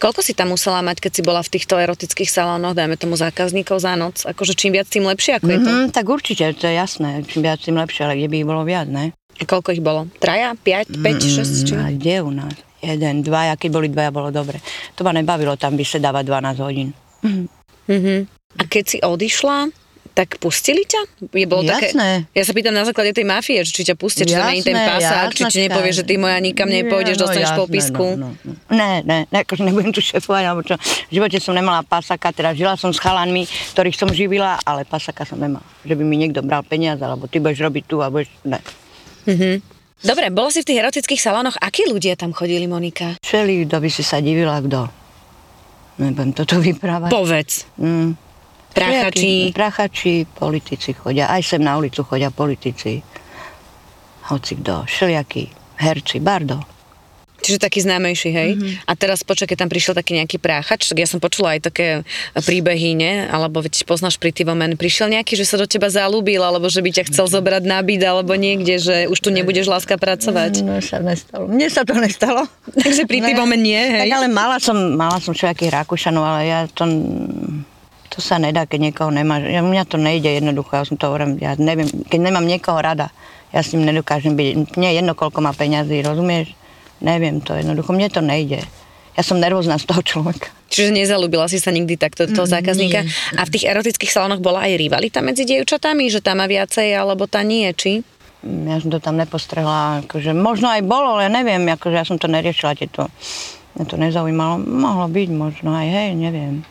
Koľko 0.01 0.21
si 0.25 0.33
tam 0.33 0.57
musela 0.57 0.81
mať, 0.81 1.05
keď 1.05 1.13
si 1.13 1.23
bola 1.23 1.45
v 1.45 1.53
týchto 1.53 1.77
erotických 1.77 2.31
salónoch, 2.31 2.73
dajme 2.73 2.97
tomu 2.97 3.21
zákazníkov 3.21 3.85
za 3.85 3.95
noc? 3.95 4.25
Akože 4.25 4.57
čím 4.57 4.77
viac, 4.77 4.89
tým 4.89 5.05
lepšie, 5.05 5.39
ako 5.39 5.47
mm-hmm, 5.47 5.61
je 5.61 5.67
to? 5.67 5.71
Mhm, 5.71 5.87
tak 5.93 6.07
určite, 6.09 6.45
to 6.57 6.65
je 6.67 6.75
jasné. 6.75 7.21
Čím 7.29 7.41
viac, 7.45 7.61
tým 7.61 7.77
lepšie, 7.77 8.03
ale 8.09 8.17
kde 8.17 8.29
by 8.33 8.37
ich 8.41 8.49
bolo 8.49 8.63
viac, 8.65 8.89
ne? 8.89 9.13
A 9.41 9.43
koľko 9.49 9.73
ich 9.73 9.83
bolo? 9.85 10.09
Traja? 10.21 10.53
Piať? 10.53 10.93
Mm, 10.93 11.17
šesť? 11.17 11.57
Či? 11.65 11.75
A 11.77 11.89
kde 11.93 12.15
u 12.21 12.33
nás? 12.33 12.55
Jeden, 12.81 13.21
dvaja, 13.21 13.61
keď 13.61 13.71
boli 13.73 13.89
dvaja, 13.93 14.09
bolo 14.09 14.33
dobre. 14.33 14.61
To 14.97 15.05
ma 15.05 15.13
nebavilo 15.13 15.57
tam 15.61 15.77
by 15.77 15.85
sa 15.85 16.01
dávať 16.01 16.25
12 16.29 16.65
hodín. 16.65 16.89
Mm-hmm. 17.21 18.21
A 18.57 18.63
keď 18.69 18.85
si 18.85 18.99
odišla, 19.05 19.69
tak 20.11 20.43
pustili 20.43 20.83
ťa? 20.85 21.31
Je 21.31 21.47
bolo 21.47 21.63
také, 21.65 21.95
Jasné. 21.95 22.27
ja 22.35 22.43
sa 22.43 22.53
pýtam 22.53 22.75
na 22.75 22.83
základe 22.83 23.15
tej 23.15 23.25
mafie, 23.25 23.63
že 23.63 23.71
či 23.71 23.83
ťa 23.87 23.95
pustia, 23.95 24.27
či 24.27 24.35
tam 24.35 24.51
nie 24.51 24.61
ten 24.61 24.75
Jasné, 24.75 24.91
pasák, 24.91 25.29
či 25.33 25.43
ti 25.49 25.59
nepovie, 25.67 25.91
že 25.95 26.03
ty 26.03 26.15
moja 26.19 26.37
nikam 26.43 26.67
nepôjdeš, 26.67 27.17
Nie, 27.17 27.23
dostaneš 27.23 27.51
jasné, 27.55 27.63
popisku. 27.63 28.07
No, 28.19 28.29
no, 28.35 28.39
no. 28.43 28.53
Ne, 28.75 28.93
ne, 29.07 29.19
ne, 29.31 29.39
akože 29.47 29.63
nebudem 29.63 29.95
tu 29.95 30.03
šefovať, 30.03 30.45
alebo 30.45 30.61
čo. 30.67 30.75
V 30.83 31.13
živote 31.15 31.39
som 31.39 31.55
nemala 31.55 31.87
pasaka, 31.87 32.35
teda 32.35 32.53
žila 32.53 32.75
som 32.75 32.91
s 32.91 32.99
chalanmi, 32.99 33.47
ktorých 33.77 33.97
som 33.97 34.11
živila, 34.11 34.59
ale 34.67 34.83
pasaka 34.83 35.23
som 35.23 35.39
nemala. 35.39 35.65
Že 35.87 35.95
by 35.97 36.03
mi 36.05 36.17
niekto 36.19 36.43
bral 36.43 36.67
peniaze, 36.67 37.01
alebo 37.01 37.31
ty 37.31 37.39
budeš 37.39 37.63
robiť 37.63 37.85
tu, 37.87 38.03
alebo. 38.03 38.21
Ne. 38.43 38.59
Dobre, 40.01 40.33
bola 40.33 40.49
si 40.49 40.65
v 40.65 40.69
tých 40.73 40.81
erotických 40.81 41.21
salónoch, 41.21 41.61
akí 41.61 41.85
ľudia 41.85 42.17
tam 42.17 42.33
chodili, 42.33 42.65
Monika? 42.65 43.21
Všeli, 43.21 43.69
kto 43.69 43.77
by 43.85 43.89
si 43.93 44.01
sa 44.01 44.17
divila, 44.25 44.57
kto. 44.65 44.89
Nebudem 46.01 46.33
toto 46.33 46.57
vyprávať. 46.57 47.13
Povedz. 47.13 47.69
Mm. 47.77 48.17
Práchači. 48.71 49.51
Všelijakí 49.51 49.53
Práchači, 49.53 50.15
politici 50.27 50.91
chodia, 50.95 51.27
aj 51.31 51.43
sem 51.43 51.63
na 51.63 51.77
ulicu 51.77 52.07
chodia 52.07 52.31
politici. 52.31 53.03
Hoci 54.31 54.53
kto, 54.63 54.87
všelijakí 54.87 55.51
herci, 55.81 56.21
bardo. 56.21 56.61
Čiže 57.41 57.57
taký 57.57 57.81
známejší, 57.81 58.31
hej? 58.37 58.51
Mm-hmm. 58.53 58.85
A 58.85 58.93
teraz 58.93 59.25
počkaj, 59.25 59.49
keď 59.49 59.59
tam 59.65 59.71
prišiel 59.73 59.95
taký 59.97 60.13
nejaký 60.21 60.37
práchač, 60.37 60.93
tak 60.93 61.01
ja 61.01 61.09
som 61.09 61.25
počula 61.25 61.57
aj 61.57 61.73
také 61.73 62.05
príbehy, 62.37 62.93
ne? 62.93 63.25
Alebo 63.33 63.65
veď 63.65 63.89
poznáš 63.89 64.21
Pretty 64.21 64.45
Woman, 64.45 64.77
prišiel 64.77 65.09
nejaký, 65.09 65.41
že 65.41 65.49
sa 65.49 65.57
do 65.57 65.65
teba 65.65 65.89
zalúbil, 65.89 66.45
alebo 66.45 66.69
že 66.69 66.85
by 66.85 66.93
ťa 67.01 67.09
chcel 67.09 67.33
zobrať 67.33 67.65
na 67.65 67.81
byt, 67.81 68.05
alebo 68.05 68.37
niekde, 68.37 68.77
že 68.77 68.97
už 69.09 69.19
tu 69.25 69.33
nebudeš 69.33 69.73
láska 69.73 69.97
pracovať. 69.97 70.61
No 70.61 70.85
sa 70.85 71.01
nestalo. 71.01 71.49
Mne 71.49 71.69
sa 71.73 71.83
to 71.89 71.97
nestalo. 71.97 72.45
Takže 72.85 73.09
Ne. 73.09 73.37
Woman 73.37 73.61
nie, 73.61 73.77
hej? 73.81 74.11
Tak 74.11 74.17
ale 74.21 74.29
mala 74.29 74.57
som, 74.61 74.77
mala 74.77 75.17
som 75.21 75.33
všelijakých 75.33 75.73
Rakúšanov, 75.73 76.25
ale 76.25 76.41
ja 76.45 76.61
to, 76.69 76.85
to 78.11 78.19
sa 78.19 78.43
nedá, 78.43 78.67
keď 78.67 78.91
niekoho 78.91 79.11
nemá. 79.15 79.39
Ja, 79.39 79.63
mňa 79.63 79.87
to 79.87 79.97
nejde 79.97 80.29
jednoducho, 80.43 80.75
ja 80.75 80.85
som 80.85 80.99
to 80.99 81.07
hovorím, 81.07 81.39
ja 81.39 81.55
neviem, 81.55 81.87
keď 81.87 82.19
nemám 82.19 82.43
niekoho 82.43 82.83
rada, 82.83 83.15
ja 83.55 83.63
s 83.63 83.71
ním 83.71 83.87
nedokážem 83.87 84.35
byť, 84.35 84.75
mne 84.75 84.89
je 84.91 84.97
jedno, 84.99 85.13
koľko 85.15 85.39
má 85.43 85.55
peňazí, 85.55 86.03
rozumieš? 86.03 86.55
Neviem 87.01 87.41
to 87.41 87.55
jednoducho, 87.55 87.95
mne 87.95 88.11
to 88.11 88.21
nejde. 88.21 88.61
Ja 89.15 89.23
som 89.27 89.43
nervózna 89.43 89.79
z 89.79 89.89
toho 89.91 90.03
človeka. 90.03 90.51
Čiže 90.71 90.95
nezalúbila 90.95 91.51
si 91.51 91.59
sa 91.59 91.75
nikdy 91.75 91.99
takto 91.99 92.31
toho 92.31 92.47
zákazníka. 92.47 93.03
A 93.35 93.43
v 93.43 93.53
tých 93.53 93.67
erotických 93.67 94.13
salónoch 94.15 94.39
bola 94.39 94.71
aj 94.71 94.79
rivalita 94.79 95.19
medzi 95.19 95.43
dievčatami, 95.43 96.07
že 96.07 96.23
tam 96.23 96.39
má 96.39 96.47
viacej, 96.47 96.95
alebo 96.95 97.27
tá 97.27 97.43
nie, 97.43 97.67
či? 97.75 98.07
Mm, 98.47 98.71
Ja 98.71 98.77
som 98.79 98.95
to 98.95 99.03
tam 99.03 99.19
nepostrehla, 99.19 100.07
akože 100.07 100.31
možno 100.31 100.71
aj 100.71 100.87
bolo, 100.87 101.19
ale 101.19 101.27
neviem, 101.27 101.67
akože 101.67 101.97
ja 101.99 102.07
som 102.07 102.23
to 102.23 102.31
neriešila, 102.31 102.79
tieto, 102.79 103.11
mňa 103.75 103.85
to 103.91 103.97
nezaujímalo. 103.99 104.63
Mohlo 104.63 105.07
byť 105.11 105.29
možno 105.35 105.75
aj, 105.75 105.89
hej, 105.91 106.11
neviem. 106.15 106.63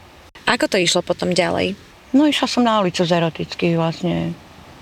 Ako 0.50 0.66
to 0.66 0.82
išlo 0.82 1.06
potom 1.06 1.30
ďalej? 1.30 1.78
No 2.10 2.26
išla 2.26 2.50
som 2.50 2.66
na 2.66 2.82
ulicu 2.82 3.06
z 3.06 3.22
erotických 3.22 3.78
vlastne. 3.78 4.34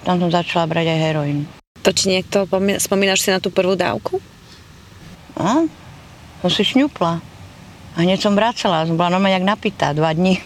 Tam 0.08 0.16
som 0.16 0.32
začala 0.32 0.64
brať 0.64 0.96
aj 0.96 1.00
heroín. 1.04 1.44
To 1.84 1.92
či 1.92 2.08
niekto, 2.08 2.48
pomí- 2.48 2.80
spomínaš 2.80 3.28
si 3.28 3.36
na 3.36 3.44
tú 3.44 3.52
prvú 3.52 3.76
dávku? 3.76 4.24
A? 5.36 5.68
Som 6.40 6.50
si 6.50 6.64
šňupla. 6.64 7.20
A 7.20 7.98
hneď 8.00 8.24
som 8.24 8.32
vracala, 8.32 8.88
som 8.88 8.96
bola 8.96 9.12
normálne 9.12 9.36
jak 9.36 9.44
napitá, 9.44 9.92
dva 9.92 10.16
dní. 10.16 10.40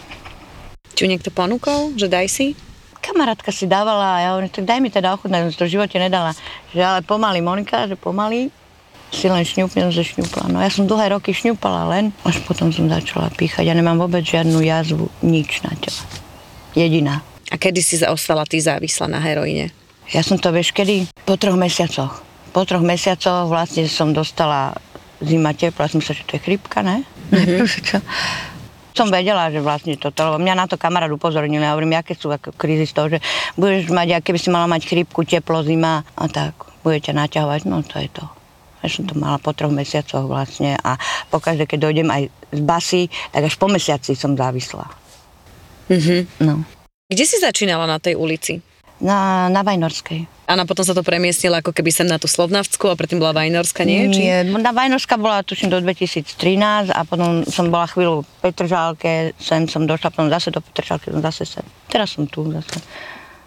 Či 0.98 1.06
niekto 1.06 1.30
ponúkol, 1.30 1.94
že 2.01 2.10
daj 2.10 2.25
si? 2.25 2.58
Kamarátka 3.01 3.54
si 3.54 3.70
dávala 3.70 4.18
a 4.18 4.22
ja 4.25 4.30
hovorím, 4.34 4.54
tak 4.54 4.66
daj 4.66 4.80
mi 4.82 4.90
teda 4.90 5.13
ochutnať, 5.13 5.54
som 5.54 5.66
to 5.66 5.70
v 5.70 5.74
živote 5.78 5.98
nedala. 6.01 6.34
Že 6.74 6.82
ale 6.82 7.00
pomaly, 7.06 7.46
Monika, 7.46 7.86
že 7.86 7.94
pomaly 7.94 8.50
si 9.12 9.27
len 9.27 9.44
šňupnem, 9.44 9.91
že 9.91 10.08
šňupla. 10.08 10.50
No 10.50 10.63
ja 10.63 10.72
som 10.72 10.88
dlhé 10.88 11.12
roky 11.12 11.36
šňupala 11.36 11.91
len, 11.91 12.15
až 12.24 12.39
potom 12.48 12.72
som 12.72 12.88
začala 12.88 13.27
píchať. 13.36 13.68
Ja 13.68 13.75
nemám 13.75 14.00
vôbec 14.00 14.24
žiadnu 14.24 14.63
jazvu, 14.63 15.12
nič 15.20 15.62
na 15.68 15.75
tele. 15.75 16.01
Jediná. 16.74 17.20
A 17.51 17.60
kedy 17.60 17.84
si 17.84 18.00
ostala 18.08 18.48
ty 18.48 18.63
závislá 18.63 19.12
na 19.12 19.20
heroíne? 19.20 19.75
Ja 20.15 20.24
som 20.24 20.39
to, 20.39 20.56
vieš, 20.56 20.72
kedy? 20.72 21.12
Po 21.27 21.36
troch 21.36 21.60
mesiacoch. 21.60 22.24
Po 22.56 22.63
troch 22.63 22.84
mesiacoch 22.84 23.51
vlastne 23.51 23.88
som 23.91 24.15
dostala 24.15 24.75
zima 25.20 25.51
tepla, 25.51 25.91
som 25.91 26.00
sa, 26.00 26.15
že 26.15 26.24
to 26.24 26.39
je 26.39 26.41
chrypka, 26.41 26.82
ne? 26.82 27.03
Mm-hmm. 27.32 28.03
som 28.91 29.08
vedela, 29.08 29.48
že 29.48 29.63
vlastne 29.63 29.96
toto, 29.96 30.20
lebo 30.20 30.44
mňa 30.44 30.51
na 30.51 30.68
to 30.68 30.75
kamarát 30.75 31.08
upozornil, 31.08 31.63
ja 31.63 31.72
hovorím, 31.72 31.96
aké 31.96 32.12
sú 32.12 32.27
ako 32.27 32.51
krízy 32.60 32.84
z 32.84 32.91
toho, 32.91 33.08
že 33.08 33.24
budeš 33.56 33.88
mať, 33.88 34.20
aké 34.20 34.36
by 34.36 34.39
si 34.44 34.51
mala 34.51 34.68
mať 34.68 34.91
chrypku, 34.91 35.24
teplo, 35.24 35.63
zima 35.63 36.03
a 36.12 36.27
tak, 36.27 36.51
budete 36.84 37.15
naťahovať, 37.15 37.72
no 37.72 37.88
to 37.88 38.03
je 38.03 38.12
to. 38.12 38.40
Ja 38.81 38.89
som 38.89 39.05
to 39.05 39.13
mala 39.13 39.38
po 39.38 39.53
troch 39.53 39.71
mesiacoch 39.71 40.25
vlastne 40.25 40.77
a 40.81 40.97
pokaždé, 41.29 41.69
keď 41.69 41.79
dojdem 41.89 42.09
aj 42.09 42.23
z 42.51 42.61
basy, 42.65 43.01
tak 43.29 43.45
až 43.47 43.55
po 43.55 43.69
mesiaci 43.69 44.17
som 44.17 44.33
závislá. 44.33 44.89
Mhm. 45.89 46.17
No. 46.41 46.65
Kde 47.11 47.23
si 47.27 47.38
začínala 47.38 47.83
na 47.85 48.00
tej 48.00 48.15
ulici? 48.15 48.63
Na, 49.01 49.50
na 49.50 49.65
Vajnorskej. 49.65 50.29
Áno, 50.45 50.63
potom 50.69 50.85
sa 50.85 50.93
to 50.93 51.01
premiestnilo 51.01 51.57
ako 51.57 51.73
keby 51.73 51.89
sem 51.89 52.05
na 52.05 52.21
tú 52.21 52.29
Slovnavskú 52.29 52.85
a 52.85 52.93
predtým 52.93 53.17
bola 53.17 53.33
Vajnorská, 53.33 53.81
nie? 53.81 54.13
Či? 54.13 54.21
Nie, 54.21 54.45
na 54.45 54.69
Vajnorská 54.69 55.17
bola 55.17 55.41
tuším 55.41 55.73
do 55.73 55.81
2013 55.81 56.93
a 56.93 57.01
potom 57.01 57.41
som 57.50 57.73
bola 57.73 57.89
chvíľu 57.89 58.21
v 58.21 58.29
Petržálke, 58.45 59.33
sem 59.41 59.65
som 59.65 59.89
došla, 59.89 60.13
potom 60.13 60.29
zase 60.29 60.53
do 60.53 60.61
Petržálky, 60.61 61.09
som 61.09 61.23
zase 61.23 61.43
sem. 61.50 61.65
Teraz 61.89 62.13
som 62.13 62.29
tu 62.29 62.45
zase. 62.53 62.77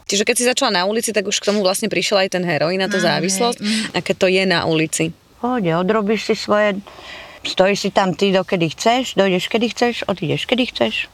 Čiže 0.05 0.27
keď 0.29 0.35
si 0.37 0.45
začala 0.45 0.71
na 0.81 0.83
ulici, 0.85 1.17
tak 1.17 1.25
už 1.25 1.41
k 1.41 1.49
tomu 1.49 1.65
vlastne 1.65 1.89
prišiel 1.89 2.27
aj 2.27 2.37
ten 2.37 2.45
heroín 2.45 2.83
a 2.85 2.89
tá 2.93 3.01
závislosť. 3.01 3.59
A 3.97 4.05
keď 4.05 4.17
to 4.21 4.27
je 4.29 4.43
na 4.45 4.69
ulici? 4.69 5.17
Pohode, 5.45 5.77
odrobíš 5.77 6.33
si 6.33 6.35
svoje, 6.41 6.81
stojíš 7.45 7.79
si 7.85 7.91
tam 7.93 8.17
ty, 8.17 8.33
dokedy 8.33 8.73
chceš, 8.73 9.13
dojdeš 9.13 9.53
kedy 9.53 9.67
chceš, 9.77 9.95
odídeš 10.09 10.49
kedy 10.49 10.73
chceš. 10.73 11.13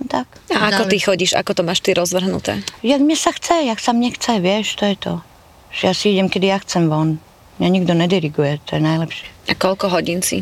No 0.00 0.08
tak. 0.08 0.24
A 0.48 0.72
ako 0.72 0.88
ty 0.88 0.96
chodíš, 0.96 1.36
ako 1.36 1.52
to 1.52 1.60
máš 1.60 1.84
ty 1.84 1.92
rozvrhnuté? 1.92 2.64
Jak 2.80 3.04
mne 3.04 3.12
sa 3.12 3.36
chce, 3.36 3.68
jak 3.68 3.76
sa 3.76 3.92
mne 3.92 4.16
chce, 4.16 4.40
vieš, 4.40 4.80
to 4.80 4.88
je 4.88 4.96
to. 4.96 5.14
Že 5.68 5.82
ja 5.84 5.92
si 5.92 6.06
idem, 6.16 6.32
kedy 6.32 6.48
ja 6.48 6.56
chcem 6.64 6.88
von. 6.88 7.20
Mňa 7.60 7.68
nikto 7.68 7.92
nediriguje, 7.92 8.56
to 8.64 8.80
je 8.80 8.82
najlepšie. 8.88 9.28
A 9.48 9.52
koľko 9.52 9.92
hodín 9.92 10.24
si? 10.24 10.40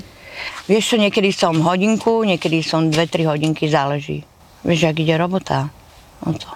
Vieš 0.70 0.94
čo, 0.94 0.96
niekedy 1.02 1.34
som 1.34 1.58
hodinku, 1.66 2.22
niekedy 2.22 2.62
som 2.62 2.94
2-3 2.94 3.26
hodinky, 3.26 3.66
záleží. 3.66 4.22
Vieš, 4.62 4.94
ak 4.94 5.02
ide 5.02 5.18
robota, 5.18 5.66
no 6.22 6.30
to. 6.38 6.46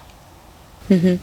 Mhm. 0.87 1.19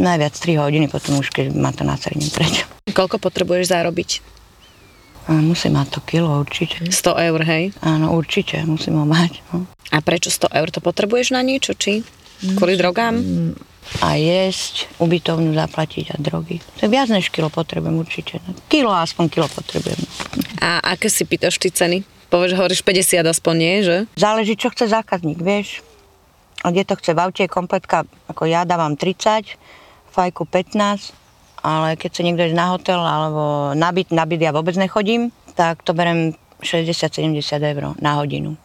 Najviac 0.00 0.32
3 0.32 0.64
hodiny, 0.64 0.88
potom 0.88 1.20
už 1.20 1.28
keď 1.28 1.52
ma 1.52 1.76
to 1.76 1.84
nasadím 1.84 2.32
preč. 2.32 2.64
Koľko 2.96 3.20
potrebuješ 3.20 3.68
zarobiť? 3.68 4.36
A 5.26 5.32
musím 5.42 5.74
mať 5.74 5.98
to 5.98 6.00
kilo 6.06 6.30
určite. 6.38 6.86
100 6.86 7.26
eur, 7.30 7.40
hej? 7.42 7.74
Áno, 7.82 8.14
určite, 8.14 8.62
musím 8.62 9.02
ho 9.02 9.06
mať. 9.06 9.42
No. 9.50 9.66
A 9.90 9.98
prečo 9.98 10.30
100 10.30 10.54
eur? 10.54 10.68
To 10.70 10.78
potrebuješ 10.78 11.34
na 11.34 11.42
niečo, 11.42 11.74
či? 11.74 12.06
Kvôli 12.54 12.78
drogám? 12.78 13.18
A 14.02 14.18
jesť, 14.18 14.90
ubytovnú 14.98 15.54
zaplatiť 15.54 16.14
a 16.14 16.16
drogy. 16.18 16.58
To 16.78 16.86
je 16.86 16.90
viac 16.90 17.06
než 17.10 17.30
kilo 17.30 17.50
potrebujem 17.50 17.98
určite. 17.98 18.42
Kilo, 18.66 18.90
aspoň 18.90 19.24
kilo 19.30 19.46
potrebujem. 19.50 19.98
A 20.58 20.94
aké 20.94 21.06
si 21.06 21.22
pýtaš 21.22 21.58
ty 21.58 21.70
ceny? 21.70 22.02
Povieš, 22.26 22.58
hovoríš 22.58 22.82
50 22.82 23.22
aspoň, 23.22 23.54
nie, 23.54 23.76
že? 23.86 23.96
Záleží, 24.18 24.58
čo 24.58 24.74
chce 24.74 24.90
zákazník, 24.90 25.38
vieš. 25.38 25.86
A 26.66 26.74
kde 26.74 26.82
to 26.82 26.98
chce 26.98 27.14
v 27.14 27.22
aute, 27.22 27.46
je 27.46 27.50
kompletka, 27.50 28.02
ako 28.26 28.50
ja 28.50 28.66
dávam 28.66 28.98
30, 28.98 29.54
fajku 30.10 30.42
15, 30.50 31.14
ale 31.62 31.96
keď 31.96 32.10
sa 32.12 32.22
niekto 32.24 32.42
ide 32.46 32.56
na 32.56 32.72
hotel 32.74 33.00
alebo 33.00 33.72
na 33.72 33.88
byt, 33.92 34.12
na 34.12 34.24
byt 34.28 34.40
ja 34.40 34.52
vôbec 34.52 34.76
nechodím, 34.76 35.32
tak 35.56 35.80
to 35.82 35.96
berem 35.96 36.36
60-70 36.60 37.40
eur 37.62 37.96
na 38.00 38.20
hodinu. 38.20 38.56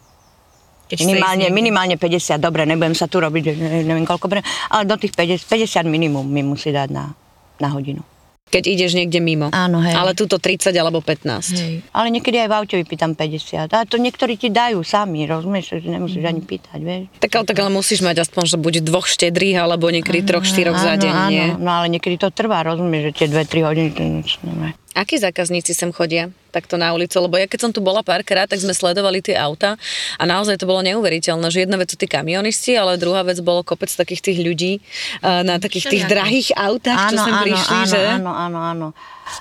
Keď 0.92 1.08
Minimálne, 1.08 1.48
ísť 1.48 1.56
minimálne 1.56 1.96
50, 1.96 2.36
dobre, 2.36 2.68
nebudem 2.68 2.92
sa 2.92 3.08
tu 3.08 3.16
robiť, 3.16 3.56
neviem 3.88 4.04
koľko 4.04 4.28
berem, 4.28 4.44
ale 4.68 4.84
do 4.84 5.00
tých 5.00 5.16
50, 5.16 5.40
50 5.48 5.88
minimum 5.88 6.24
mi 6.28 6.44
musí 6.44 6.68
dať 6.68 6.92
na, 6.92 7.16
na 7.56 7.68
hodinu. 7.72 8.04
Keď 8.52 8.64
ideš 8.68 8.92
niekde 8.92 9.16
mimo. 9.22 9.48
Áno, 9.48 9.80
hej. 9.80 9.96
Ale 9.96 10.12
túto 10.12 10.36
30 10.36 10.76
alebo 10.76 11.00
15. 11.00 11.56
Hej. 11.56 11.74
Ale 11.88 12.06
niekedy 12.12 12.36
aj 12.36 12.48
v 12.50 12.54
aute 12.58 12.74
vypýtam 12.76 13.16
50. 13.16 13.72
A 13.72 13.88
to 13.88 13.96
niektorí 13.96 14.36
ti 14.36 14.52
dajú 14.52 14.84
sami, 14.84 15.24
rozumieš, 15.24 15.80
že 15.80 15.88
nemusíš 15.88 16.20
ani 16.26 16.44
pýtať, 16.44 16.78
vieš. 16.84 17.08
Tak 17.16 17.32
ale, 17.32 17.44
tak 17.48 17.56
ale 17.64 17.70
musíš 17.72 18.04
mať 18.04 18.28
aspoň, 18.28 18.42
že 18.52 18.56
buď 18.60 18.74
dvoch 18.84 19.08
štedrých, 19.08 19.56
alebo 19.56 19.88
niekedy 19.88 20.20
troch, 20.26 20.44
štyroch 20.44 20.76
za 20.76 21.00
deň, 21.00 21.14
áno, 21.16 21.32
nie? 21.32 21.46
no 21.56 21.70
ale 21.72 21.86
niekedy 21.96 22.20
to 22.20 22.28
trvá, 22.28 22.60
rozumieš, 22.60 23.14
že 23.16 23.24
tie 23.24 23.26
2-3 23.32 23.68
hodiny, 23.72 23.88
to 23.96 24.02
nič 24.04 24.36
nemá. 24.44 24.76
Akí 24.92 25.16
zákazníci 25.16 25.72
sem 25.72 25.88
chodia 25.88 26.28
takto 26.52 26.76
na 26.76 26.92
ulicu? 26.92 27.16
Lebo 27.18 27.40
ja 27.40 27.48
keď 27.48 27.68
som 27.68 27.72
tu 27.72 27.80
bola 27.80 28.04
párkrát, 28.04 28.44
tak 28.44 28.60
sme 28.60 28.76
sledovali 28.76 29.24
tie 29.24 29.34
auta 29.34 29.80
a 30.20 30.22
naozaj 30.28 30.60
to 30.60 30.68
bolo 30.68 30.84
neuveriteľné, 30.84 31.48
že 31.48 31.64
jedna 31.64 31.80
vec 31.80 31.88
sú 31.88 31.96
tí 31.96 32.04
kamionisti, 32.04 32.76
ale 32.76 33.00
druhá 33.00 33.24
vec 33.24 33.40
bolo 33.40 33.64
kopec 33.64 33.88
takých 33.88 34.20
tých 34.20 34.38
ľudí 34.44 34.72
eh, 34.78 35.42
na 35.42 35.56
takých 35.56 35.88
tých 35.88 36.04
drahých 36.04 36.52
autách, 36.52 37.10
čo 37.10 37.16
sem 37.16 37.34
prišli, 37.48 37.78
áno, 37.80 37.88
že? 37.88 38.02
áno, 38.20 38.32
áno, 38.36 38.58
áno. 38.60 38.86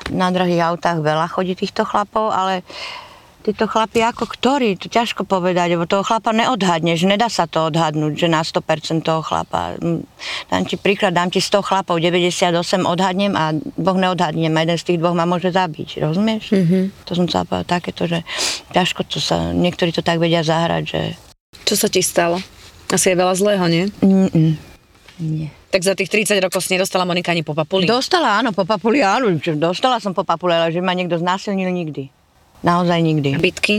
Na 0.07 0.31
drahých 0.31 0.71
autách 0.71 1.03
veľa 1.03 1.27
chodí 1.27 1.53
týchto 1.53 1.83
chlapov, 1.83 2.31
ale 2.31 2.63
títo 3.41 3.65
chlapi 3.65 4.05
ako 4.05 4.29
ktorí, 4.29 4.77
to 4.77 4.87
ťažko 4.87 5.25
povedať, 5.25 5.73
lebo 5.73 5.89
toho 5.89 6.05
chlapa 6.05 6.29
neodhadneš, 6.31 7.09
nedá 7.09 7.27
sa 7.27 7.49
to 7.49 7.73
odhadnúť, 7.73 8.13
že 8.15 8.27
na 8.29 8.45
100% 8.45 9.01
toho 9.01 9.25
chlapa. 9.25 9.75
Mm, 9.81 10.05
Dám 10.47 10.63
ti 10.69 10.77
príklad, 10.77 11.17
dám 11.17 11.33
ti 11.33 11.41
100 11.41 11.65
chlapov, 11.65 11.97
98 11.97 12.85
odhadnem 12.85 13.33
a 13.33 13.57
Boh 13.57 13.97
neodhadnem 13.97 14.53
a 14.53 14.59
jeden 14.61 14.77
z 14.77 14.83
tých 14.93 14.99
dvoch 15.01 15.17
ma 15.17 15.25
môže 15.25 15.49
zabiť, 15.49 15.99
rozumieš? 16.05 16.53
Mm-hmm. 16.53 16.83
To 17.09 17.11
som 17.17 17.25
chcela 17.25 17.49
povedať 17.49 17.67
takéto, 17.67 18.03
že 18.05 18.19
ťažko 18.71 19.01
to 19.09 19.17
sa, 19.17 19.49
niektorí 19.51 19.89
to 19.89 20.05
tak 20.05 20.21
vedia 20.21 20.45
zahrať, 20.45 20.83
že 20.85 21.01
Čo 21.65 21.75
sa 21.75 21.87
ti 21.89 22.05
stalo? 22.05 22.37
Asi 22.91 23.11
je 23.11 23.17
veľa 23.17 23.33
zlého, 23.33 23.65
nie? 23.71 23.89
Mm-mm. 24.03 24.71
Nie. 25.21 25.49
Tak 25.71 25.87
za 25.87 25.95
tých 25.95 26.11
30 26.11 26.43
rokov 26.43 26.59
si 26.59 26.75
nedostala 26.75 27.07
Monika 27.07 27.31
ani 27.31 27.47
po 27.47 27.55
papuli. 27.55 27.87
Dostala, 27.87 28.43
áno, 28.43 28.51
po 28.51 28.67
papuli, 28.67 28.99
áno, 28.99 29.31
dostala 29.55 30.03
som 30.03 30.11
po 30.11 30.27
papuli, 30.27 30.51
ale 30.51 30.75
že 30.75 30.83
ma 30.83 30.91
niekto 30.91 31.15
znásilnil 31.15 31.71
nikdy. 31.71 32.20
Naozaj 32.61 32.99
nikdy. 33.01 33.29
Bytky. 33.37 33.75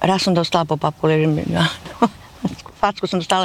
Raz 0.00 0.24
som 0.24 0.36
dostala 0.36 0.64
po 0.68 0.76
papuli, 0.76 1.24
že 1.24 1.28
mi, 1.28 1.42
no, 1.56 1.64
facku 2.80 3.04
som 3.04 3.20
dostala, 3.20 3.44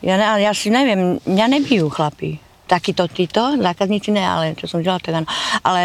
ja, 0.00 0.16
ja 0.40 0.52
si 0.56 0.72
neviem, 0.72 1.20
mňa 1.28 1.46
nebijú 1.60 1.92
chlapi. 1.92 2.40
Takýto 2.64 3.10
títo, 3.10 3.58
zákazníci 3.58 4.14
ne, 4.14 4.22
ale 4.22 4.54
čo 4.54 4.70
som 4.70 4.78
žila, 4.78 5.02
tak 5.02 5.20
áno. 5.20 5.28
Ale 5.66 5.82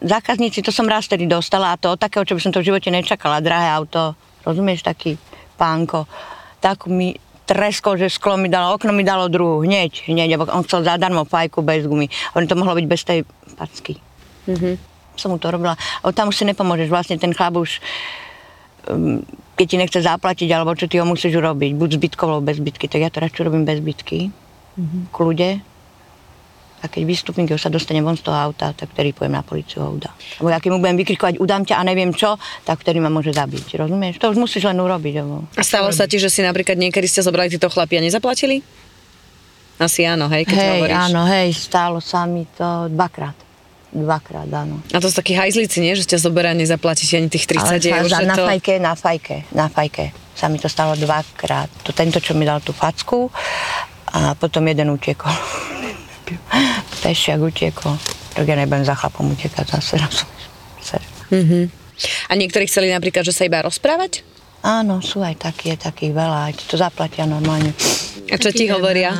zákazníci, 0.00 0.64
to 0.64 0.72
som 0.72 0.88
raz 0.88 1.04
tedy 1.04 1.28
dostala 1.28 1.76
a 1.76 1.78
to 1.78 1.92
od 1.92 2.00
takého, 2.00 2.24
čo 2.24 2.34
by 2.34 2.40
som 2.40 2.52
to 2.56 2.64
v 2.64 2.72
živote 2.72 2.88
nečakala, 2.88 3.44
drahé 3.44 3.68
auto, 3.68 4.16
rozumieš, 4.40 4.80
taký 4.80 5.20
pánko. 5.60 6.08
Tak 6.64 6.88
mi 6.88 7.12
treskol, 7.44 8.00
že 8.00 8.08
sklo 8.08 8.40
mi 8.40 8.48
dalo, 8.48 8.80
okno 8.80 8.96
mi 8.96 9.04
dalo 9.04 9.28
druhú, 9.28 9.60
hneď, 9.60 10.08
hneď, 10.08 10.40
on 10.40 10.64
chcel 10.64 10.88
zadarmo 10.88 11.28
fajku 11.28 11.60
bez 11.60 11.84
gumy. 11.84 12.08
On 12.32 12.48
to 12.48 12.56
mohlo 12.56 12.72
byť 12.80 12.86
bez 12.88 13.02
tej 13.04 13.28
packy. 13.60 14.00
Som 15.16 15.34
mu 15.34 15.38
to 15.38 15.52
robila. 15.52 15.76
O, 16.02 16.10
tam 16.10 16.32
už 16.32 16.40
si 16.40 16.44
nepomôžeš, 16.48 16.88
vlastne 16.88 17.20
ten 17.20 17.36
chlap 17.36 17.56
už 17.56 17.80
um, 18.88 19.20
keď 19.56 19.66
ti 19.68 19.76
nechce 19.78 19.98
zaplatiť, 20.02 20.48
alebo 20.50 20.74
čo 20.74 20.88
ty 20.88 20.98
ho 20.98 21.06
musíš 21.06 21.38
urobiť, 21.38 21.76
buď 21.76 21.90
zbytkov, 22.00 22.26
alebo 22.26 22.48
bez 22.48 22.58
zbytky, 22.58 22.88
tak 22.88 23.04
ja 23.04 23.10
to 23.12 23.22
radšej 23.22 23.46
robím 23.46 23.68
bez 23.68 23.78
zbytky, 23.78 24.32
mm-hmm. 24.32 25.02
kľude. 25.12 25.60
A 26.82 26.90
keď 26.90 27.02
vystúpim, 27.06 27.46
keď 27.46 27.54
už 27.54 27.62
sa 27.62 27.70
dostane 27.70 28.02
von 28.02 28.18
z 28.18 28.26
toho 28.26 28.34
auta, 28.34 28.74
tak 28.74 28.90
vtedy 28.90 29.14
pojem 29.14 29.38
na 29.38 29.46
policiu 29.46 29.86
ho 29.86 29.94
udá. 29.94 30.10
Lebo 30.42 30.50
ja 30.50 30.58
keď 30.58 30.70
mu 30.74 30.82
budem 30.82 30.98
vykrikovať, 30.98 31.38
udám 31.38 31.62
ťa 31.62 31.78
a 31.78 31.82
neviem 31.86 32.10
čo, 32.10 32.34
tak 32.66 32.82
vtedy 32.82 32.98
ma 32.98 33.06
môže 33.06 33.30
zabiť, 33.30 33.78
rozumieš? 33.78 34.18
To 34.18 34.34
už 34.34 34.42
musíš 34.42 34.66
len 34.66 34.82
urobiť. 34.82 35.14
Lebo... 35.22 35.46
A 35.54 35.62
stalo 35.62 35.94
sa 35.94 36.10
ti, 36.10 36.18
že 36.18 36.26
si 36.26 36.42
napríklad 36.42 36.74
niekedy 36.74 37.06
ste 37.06 37.22
zobrali 37.22 37.54
títo 37.54 37.70
chlapi 37.70 38.02
a 38.02 38.02
nezaplatili? 38.02 38.66
Asi 39.78 40.02
áno, 40.02 40.26
hej, 40.26 40.42
keď 40.42 40.58
hej, 40.58 40.70
hovoríš. 40.74 40.98
áno, 41.06 41.22
hej, 41.30 41.48
stálo 41.54 41.98
sa 42.02 42.26
mi 42.26 42.50
to 42.50 42.90
dvakrát. 42.90 43.51
Dvakrát, 43.92 44.48
áno. 44.48 44.80
A 44.88 44.98
to 45.04 45.12
sú 45.12 45.20
takí 45.20 45.36
hajzlici, 45.36 45.84
nie? 45.84 45.92
Že 45.92 46.16
ťa 46.16 46.18
zoberá 46.24 46.52
a 46.52 46.56
nezaplatíte 46.56 47.20
ani 47.20 47.28
tých 47.28 47.44
30 47.44 47.76
eur. 47.92 48.08
za, 48.08 48.24
že 48.24 48.28
na 48.28 48.36
to... 48.40 48.44
fajke, 48.48 48.74
na 48.80 48.92
fajke, 48.96 49.36
na 49.52 49.66
fajke. 49.68 50.16
Sa 50.32 50.48
mi 50.48 50.56
to 50.56 50.72
stalo 50.72 50.96
dvakrát. 50.96 51.68
To 51.84 51.92
tento, 51.92 52.16
čo 52.16 52.32
mi 52.32 52.48
dal 52.48 52.64
tú 52.64 52.72
facku 52.72 53.28
a 54.08 54.32
potom 54.32 54.64
jeden 54.64 54.96
utekol. 54.96 55.28
Pešiak 57.04 57.36
utekol. 57.44 57.92
Tak 58.32 58.48
ja 58.48 58.56
nebudem 58.56 58.88
za 58.88 58.96
chlapom 58.96 59.28
utekať 59.36 59.76
zase. 59.76 60.00
Ser. 60.80 61.04
A 62.28 62.32
niektorí 62.32 62.64
chceli 62.64 62.88
napríklad, 62.88 63.28
že 63.28 63.36
sa 63.36 63.44
iba 63.44 63.60
rozprávať? 63.60 64.24
Áno, 64.62 65.02
sú 65.02 65.20
aj 65.20 65.42
takí, 65.42 65.74
je 65.74 65.78
takých 65.84 66.14
veľa, 66.14 66.48
aj 66.48 66.52
to 66.70 66.78
zaplatia 66.78 67.26
normálne. 67.26 67.74
A 68.30 68.38
čo 68.38 68.54
ti 68.54 68.70
hovoria? 68.70 69.10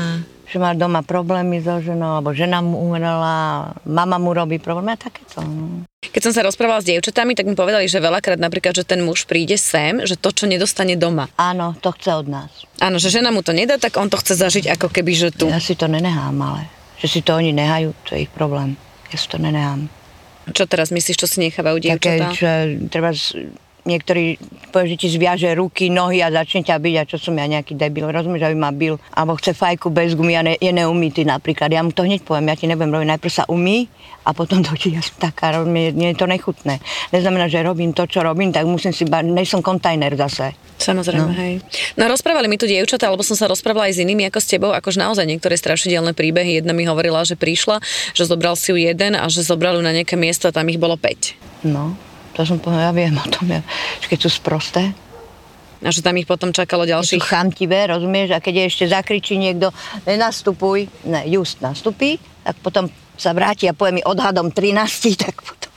Že 0.52 0.60
má 0.60 0.76
doma 0.76 1.00
problémy 1.00 1.58
so 1.58 1.80
ženou, 1.80 2.20
alebo 2.20 2.36
žena 2.36 2.60
mu 2.60 2.76
umrela, 2.78 3.72
mama 3.82 4.20
mu 4.20 4.36
robí 4.36 4.60
problémy 4.60 4.92
a 4.92 5.00
takéto. 5.00 5.40
No. 5.40 5.88
Keď 6.02 6.20
som 6.20 6.32
sa 6.36 6.44
rozprávala 6.44 6.84
s 6.84 6.88
dievčatami, 6.92 7.32
tak 7.32 7.48
mi 7.48 7.56
povedali, 7.56 7.88
že 7.88 7.96
veľakrát 7.96 8.36
napríklad, 8.36 8.76
že 8.76 8.84
ten 8.84 9.00
muž 9.00 9.24
príde 9.24 9.56
sem, 9.56 10.04
že 10.04 10.12
to, 10.12 10.28
čo 10.28 10.44
nedostane 10.44 10.92
doma. 10.92 11.32
Áno, 11.40 11.72
to 11.80 11.88
chce 11.96 12.12
od 12.12 12.28
nás. 12.28 12.52
Áno, 12.76 13.00
že 13.00 13.08
žena 13.08 13.32
mu 13.32 13.40
to 13.40 13.56
nedá, 13.56 13.80
tak 13.80 13.96
on 13.96 14.12
to 14.12 14.20
chce 14.20 14.36
zažiť 14.36 14.76
ako 14.76 14.92
keby, 14.92 15.12
že 15.16 15.28
tu. 15.32 15.48
Ja 15.48 15.56
si 15.56 15.72
to 15.72 15.88
nenehám, 15.88 16.36
ale 16.36 16.68
že 17.00 17.08
si 17.08 17.24
to 17.24 17.32
oni 17.32 17.56
nehajú, 17.56 17.96
to 18.04 18.12
je 18.12 18.28
ich 18.28 18.32
problém. 18.36 18.76
Ja 19.08 19.16
si 19.16 19.24
to 19.26 19.40
nenehám. 19.40 19.88
Čo 20.52 20.66
teraz 20.66 20.92
myslíš, 20.92 21.16
čo 21.16 21.30
si 21.30 21.38
nechávajú 21.40 21.80
Také, 21.80 22.18
dievčatá? 22.20 22.34
že 22.34 22.50
treba 22.90 23.14
z- 23.14 23.48
niektorí 23.82 24.38
povie, 24.70 24.94
že 24.94 25.06
ti 25.06 25.08
zviaže 25.12 25.52
ruky, 25.52 25.90
nohy 25.90 26.22
a 26.22 26.32
začne 26.32 26.64
ťa 26.64 26.76
byť 26.78 26.94
a 26.98 27.02
čo 27.08 27.16
som 27.18 27.34
ja 27.36 27.46
nejaký 27.46 27.74
debil, 27.76 28.08
rozumieš, 28.08 28.48
aby 28.48 28.56
ma 28.56 28.70
bil. 28.72 28.96
Alebo 29.12 29.36
chce 29.36 29.52
fajku 29.52 29.90
bez 29.90 30.14
gumy 30.14 30.38
a 30.38 30.42
ne, 30.42 30.54
je 30.56 30.70
neumýty 30.70 31.26
napríklad. 31.26 31.68
Ja 31.68 31.82
mu 31.84 31.90
to 31.90 32.06
hneď 32.06 32.24
poviem, 32.24 32.48
ja 32.48 32.56
ti 32.56 32.70
nebudem 32.70 32.94
robiť, 32.94 33.08
najprv 33.18 33.32
sa 33.32 33.44
umý 33.50 33.90
a 34.22 34.30
potom 34.32 34.62
to 34.66 34.72
ti 34.78 34.94
ja 34.94 35.02
som 35.02 35.18
taká, 35.18 35.60
mne, 35.62 35.92
mne 35.92 36.14
je 36.14 36.18
to 36.18 36.26
nechutné. 36.26 36.78
Neznamená, 37.10 37.50
že 37.50 37.60
robím 37.60 37.92
to, 37.92 38.06
čo 38.06 38.22
robím, 38.22 38.54
tak 38.54 38.64
musím 38.64 38.94
si, 38.94 39.04
nej 39.06 39.46
som 39.46 39.60
kontajner 39.60 40.14
zase. 40.14 40.54
Samozrejme, 40.82 41.30
no. 41.30 41.38
hej. 41.38 41.62
No 41.94 42.10
rozprávali 42.10 42.50
mi 42.50 42.58
tu 42.58 42.66
dievčatá, 42.66 43.06
alebo 43.06 43.22
som 43.22 43.38
sa 43.38 43.46
rozprávala 43.46 43.86
aj 43.86 43.94
s 43.94 44.02
inými 44.02 44.26
ako 44.26 44.38
s 44.42 44.50
tebou, 44.50 44.70
akože 44.74 44.98
naozaj 44.98 45.22
niektoré 45.22 45.54
strašidelné 45.54 46.10
príbehy. 46.10 46.58
Jedna 46.58 46.74
mi 46.74 46.82
hovorila, 46.82 47.22
že 47.22 47.38
prišla, 47.38 47.78
že 48.10 48.26
zobral 48.26 48.58
si 48.58 48.74
ju 48.74 48.76
jeden 48.82 49.14
a 49.14 49.22
že 49.30 49.46
zobral 49.46 49.78
ju 49.78 49.82
na 49.86 49.94
nejaké 49.94 50.18
miesto 50.18 50.50
a 50.50 50.54
tam 50.54 50.66
ich 50.66 50.82
bolo 50.82 50.98
5. 50.98 51.70
No, 51.70 51.94
to 52.32 52.42
som 52.42 52.56
povedala, 52.56 52.88
ja 52.88 52.92
viem 52.92 53.12
o 53.12 53.26
tom, 53.26 53.46
ja, 53.46 53.60
keď 54.04 54.18
sú 54.24 54.30
sprosté, 54.32 54.92
A 55.82 55.90
že 55.90 55.98
tam 55.98 56.14
ich 56.14 56.24
potom 56.24 56.54
čakalo 56.54 56.86
sú 56.86 56.94
ďalších. 56.94 57.26
chamtivé, 57.26 57.90
rozumieš, 57.90 58.32
a 58.32 58.38
keď 58.38 58.70
ešte 58.70 58.86
zakričí 58.86 59.34
niekto, 59.34 59.74
nenastupuj, 60.06 60.86
ne, 61.04 61.26
just 61.26 61.58
nastupí, 61.58 62.22
tak 62.46 62.54
potom 62.62 62.86
sa 63.18 63.34
vráti 63.34 63.66
a 63.66 63.74
povie 63.74 63.98
mi 63.98 64.02
odhadom 64.02 64.48
13, 64.48 64.78
tak 65.26 65.42
potom 65.42 65.70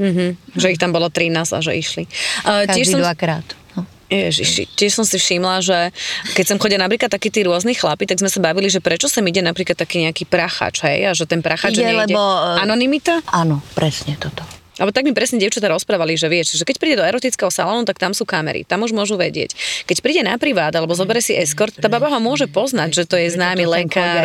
Mhm, 0.00 0.56
že 0.56 0.72
ich 0.72 0.80
tam 0.80 0.96
bolo 0.96 1.12
13 1.12 1.36
a 1.52 1.60
že 1.60 1.76
išli. 1.76 2.08
Uh, 2.40 2.64
každý 2.64 2.88
som, 2.88 3.04
dvakrát. 3.04 3.44
No. 3.76 3.84
Ježiši, 4.08 4.72
tiež 4.72 4.96
som 4.96 5.04
si 5.04 5.20
všimla, 5.20 5.60
že 5.60 5.92
keď 6.32 6.44
som 6.48 6.56
chodila 6.56 6.88
napríklad 6.88 7.12
takí 7.12 7.28
tí 7.28 7.44
rôzni 7.44 7.76
chlapi, 7.76 8.08
tak 8.08 8.16
sme 8.16 8.32
sa 8.32 8.40
bavili, 8.40 8.72
že 8.72 8.80
prečo 8.80 9.12
sem 9.12 9.20
ide 9.28 9.44
napríklad 9.44 9.76
taký 9.76 10.08
nejaký 10.08 10.24
prachač, 10.24 10.80
hej, 10.88 11.04
a 11.04 11.12
že 11.12 11.28
ten 11.28 11.44
prachač 11.44 11.76
Ide, 11.76 11.84
nejde. 11.84 12.16
lebo, 12.16 12.16
e, 12.16 12.64
Anonymita? 12.64 13.20
Áno, 13.28 13.60
presne 13.76 14.16
toto. 14.16 14.40
Alebo 14.80 14.96
tak 14.96 15.04
mi 15.04 15.12
presne 15.12 15.36
dievčatá 15.36 15.68
rozprávali, 15.68 16.16
že 16.16 16.26
vieš, 16.26 16.56
že 16.56 16.64
keď 16.64 16.76
príde 16.80 16.96
do 16.96 17.04
erotického 17.04 17.52
salónu, 17.52 17.84
tak 17.84 18.00
tam 18.00 18.16
sú 18.16 18.24
kamery, 18.24 18.64
tam 18.64 18.80
už 18.80 18.96
môžu 18.96 19.20
vedieť. 19.20 19.52
Keď 19.84 20.00
príde 20.00 20.24
na 20.24 20.40
privát 20.40 20.72
alebo 20.72 20.96
zoberie 20.96 21.20
si 21.20 21.36
escort, 21.36 21.76
tá 21.76 21.92
baba 21.92 22.08
ho 22.08 22.16
môže 22.16 22.48
poznať, 22.48 22.96
že 22.96 23.04
to 23.04 23.20
je 23.20 23.28
známy 23.28 23.68
lekár, 23.68 24.24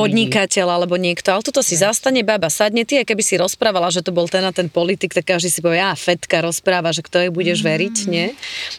podnikateľ 0.00 0.66
alebo 0.80 0.96
niekto. 0.96 1.28
Ale 1.28 1.44
toto 1.44 1.60
si 1.60 1.76
zastane 1.76 2.24
baba, 2.24 2.48
sadne 2.48 2.88
ty, 2.88 3.04
keby 3.04 3.20
si 3.20 3.36
rozprávala, 3.36 3.92
že 3.92 4.00
to 4.00 4.08
bol 4.08 4.24
ten 4.24 4.40
a 4.40 4.56
ten 4.56 4.72
politik, 4.72 5.12
tak 5.12 5.28
každý 5.28 5.52
si 5.52 5.60
povie, 5.60 5.84
a 5.84 5.92
fetka 5.92 6.40
rozpráva, 6.40 6.88
že 6.88 7.04
kto 7.04 7.28
jej 7.28 7.30
budeš 7.30 7.60
Mm. 7.60 7.66
veriť, 7.68 7.96
nie? 8.08 8.26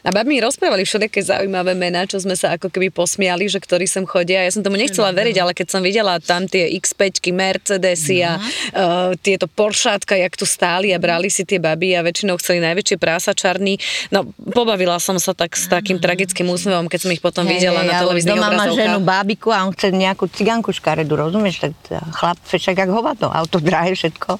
A 0.01 0.09
babi 0.09 0.33
mi 0.33 0.39
rozprávali 0.41 0.81
všelijaké 0.87 1.21
zaujímavé 1.21 1.77
mená, 1.77 2.09
čo 2.09 2.17
sme 2.17 2.33
sa 2.33 2.57
ako 2.57 2.73
keby 2.73 2.89
posmiali, 2.89 3.45
že 3.45 3.61
ktorí 3.61 3.85
sem 3.85 4.07
chodia. 4.09 4.41
Ja 4.41 4.49
som 4.49 4.65
tomu 4.65 4.79
nechcela 4.79 5.13
veriť, 5.13 5.35
ale 5.37 5.51
keď 5.53 5.67
som 5.69 5.85
videla 5.85 6.17
tam 6.17 6.49
tie 6.49 6.65
X5, 6.81 7.29
Mercedesy 7.29 8.25
a 8.25 8.39
uh, 8.39 9.13
tieto 9.19 9.45
Poršátka, 9.45 10.17
jak 10.17 10.33
tu 10.33 10.47
stáli 10.47 10.94
a 10.95 10.99
brali 10.99 11.27
si 11.27 11.43
tie 11.43 11.59
baby 11.59 11.93
a 11.93 12.01
väčšinou 12.01 12.39
chceli 12.39 12.63
najväčšie 12.63 12.95
prásačarny. 12.95 13.75
No, 14.09 14.31
pobavila 14.55 14.95
som 14.97 15.19
sa 15.19 15.35
tak 15.35 15.53
s 15.53 15.67
takým 15.67 15.99
tragickým 15.99 16.47
úsmevom, 16.47 16.87
keď 16.87 16.99
som 17.05 17.11
ich 17.11 17.19
potom 17.19 17.43
videla 17.43 17.83
na 17.83 17.99
ale 17.99 18.01
televíznych 18.07 18.39
doma 18.39 18.49
má 18.49 18.65
ženu, 18.71 18.99
obrazovkách. 18.99 19.03
bábiku 19.03 19.47
a 19.51 19.67
on 19.67 19.71
chce 19.75 19.87
nejakú 19.91 20.25
ciganku 20.31 20.71
škaredu, 20.71 21.13
rozumieš? 21.13 21.67
Tak 21.67 21.73
tá 21.85 21.99
chlap 22.15 22.39
však 22.47 22.75
jak 22.79 22.89
hovado, 22.89 23.27
auto 23.27 23.59
drahé, 23.59 23.93
všetko. 23.93 24.39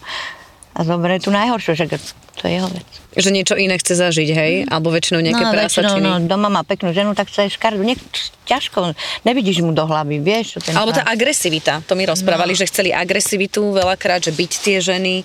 A 0.76 0.84
zoberie 0.84 1.24
tu 1.24 1.32
najhoršie, 1.32 1.72
že 1.76 1.88
to 2.36 2.52
je 2.52 2.60
jeho 2.60 2.68
vec. 2.68 2.84
Že 3.16 3.32
niečo 3.32 3.56
iné 3.56 3.80
chce 3.80 3.96
zažiť, 3.96 4.30
hej? 4.36 4.54
Alebo 4.68 4.92
väčšinou 4.92 5.24
nejaké 5.24 5.40
no, 5.40 5.56
väčšinou, 5.56 5.96
no, 6.04 6.20
doma 6.28 6.52
má 6.52 6.68
peknú 6.68 6.92
ženu, 6.92 7.16
tak 7.16 7.32
chce 7.32 7.48
škaredu. 7.48 7.80
Niek- 7.80 8.04
ťažko, 8.44 8.92
nevidíš 9.24 9.64
mu 9.64 9.72
do 9.72 9.88
hlavy, 9.88 10.20
vieš? 10.20 10.60
Čo 10.60 10.68
ten 10.68 10.76
Alebo 10.76 10.92
tá 10.92 11.08
agresivita, 11.08 11.80
to 11.88 11.96
mi 11.96 12.04
rozprávali, 12.04 12.52
No. 12.52 12.60
že 12.60 12.68
chceli 12.68 12.92
agresivitu 12.92 13.64
veľakrát, 13.72 14.20
že 14.28 14.36
byť 14.36 14.52
tie 14.60 14.78
ženy, 14.84 15.24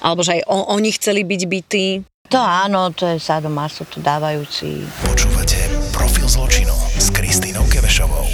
alebo 0.00 0.24
že 0.24 0.40
aj 0.40 0.42
o, 0.48 0.74
oni 0.74 0.90
chceli 0.96 1.22
byť 1.24 1.42
bytí. 1.46 1.86
To 2.30 2.40
áno, 2.40 2.92
to 2.94 3.10
je 3.10 3.18
sadomaso, 3.18 3.84
to 3.86 3.98
dávajúci. 4.00 4.86
Počúvate 5.04 5.58
Profil 5.90 6.26
zločinu 6.30 6.72
s 6.96 7.10
Kristínou 7.10 7.66
Kevešovou. 7.66 8.24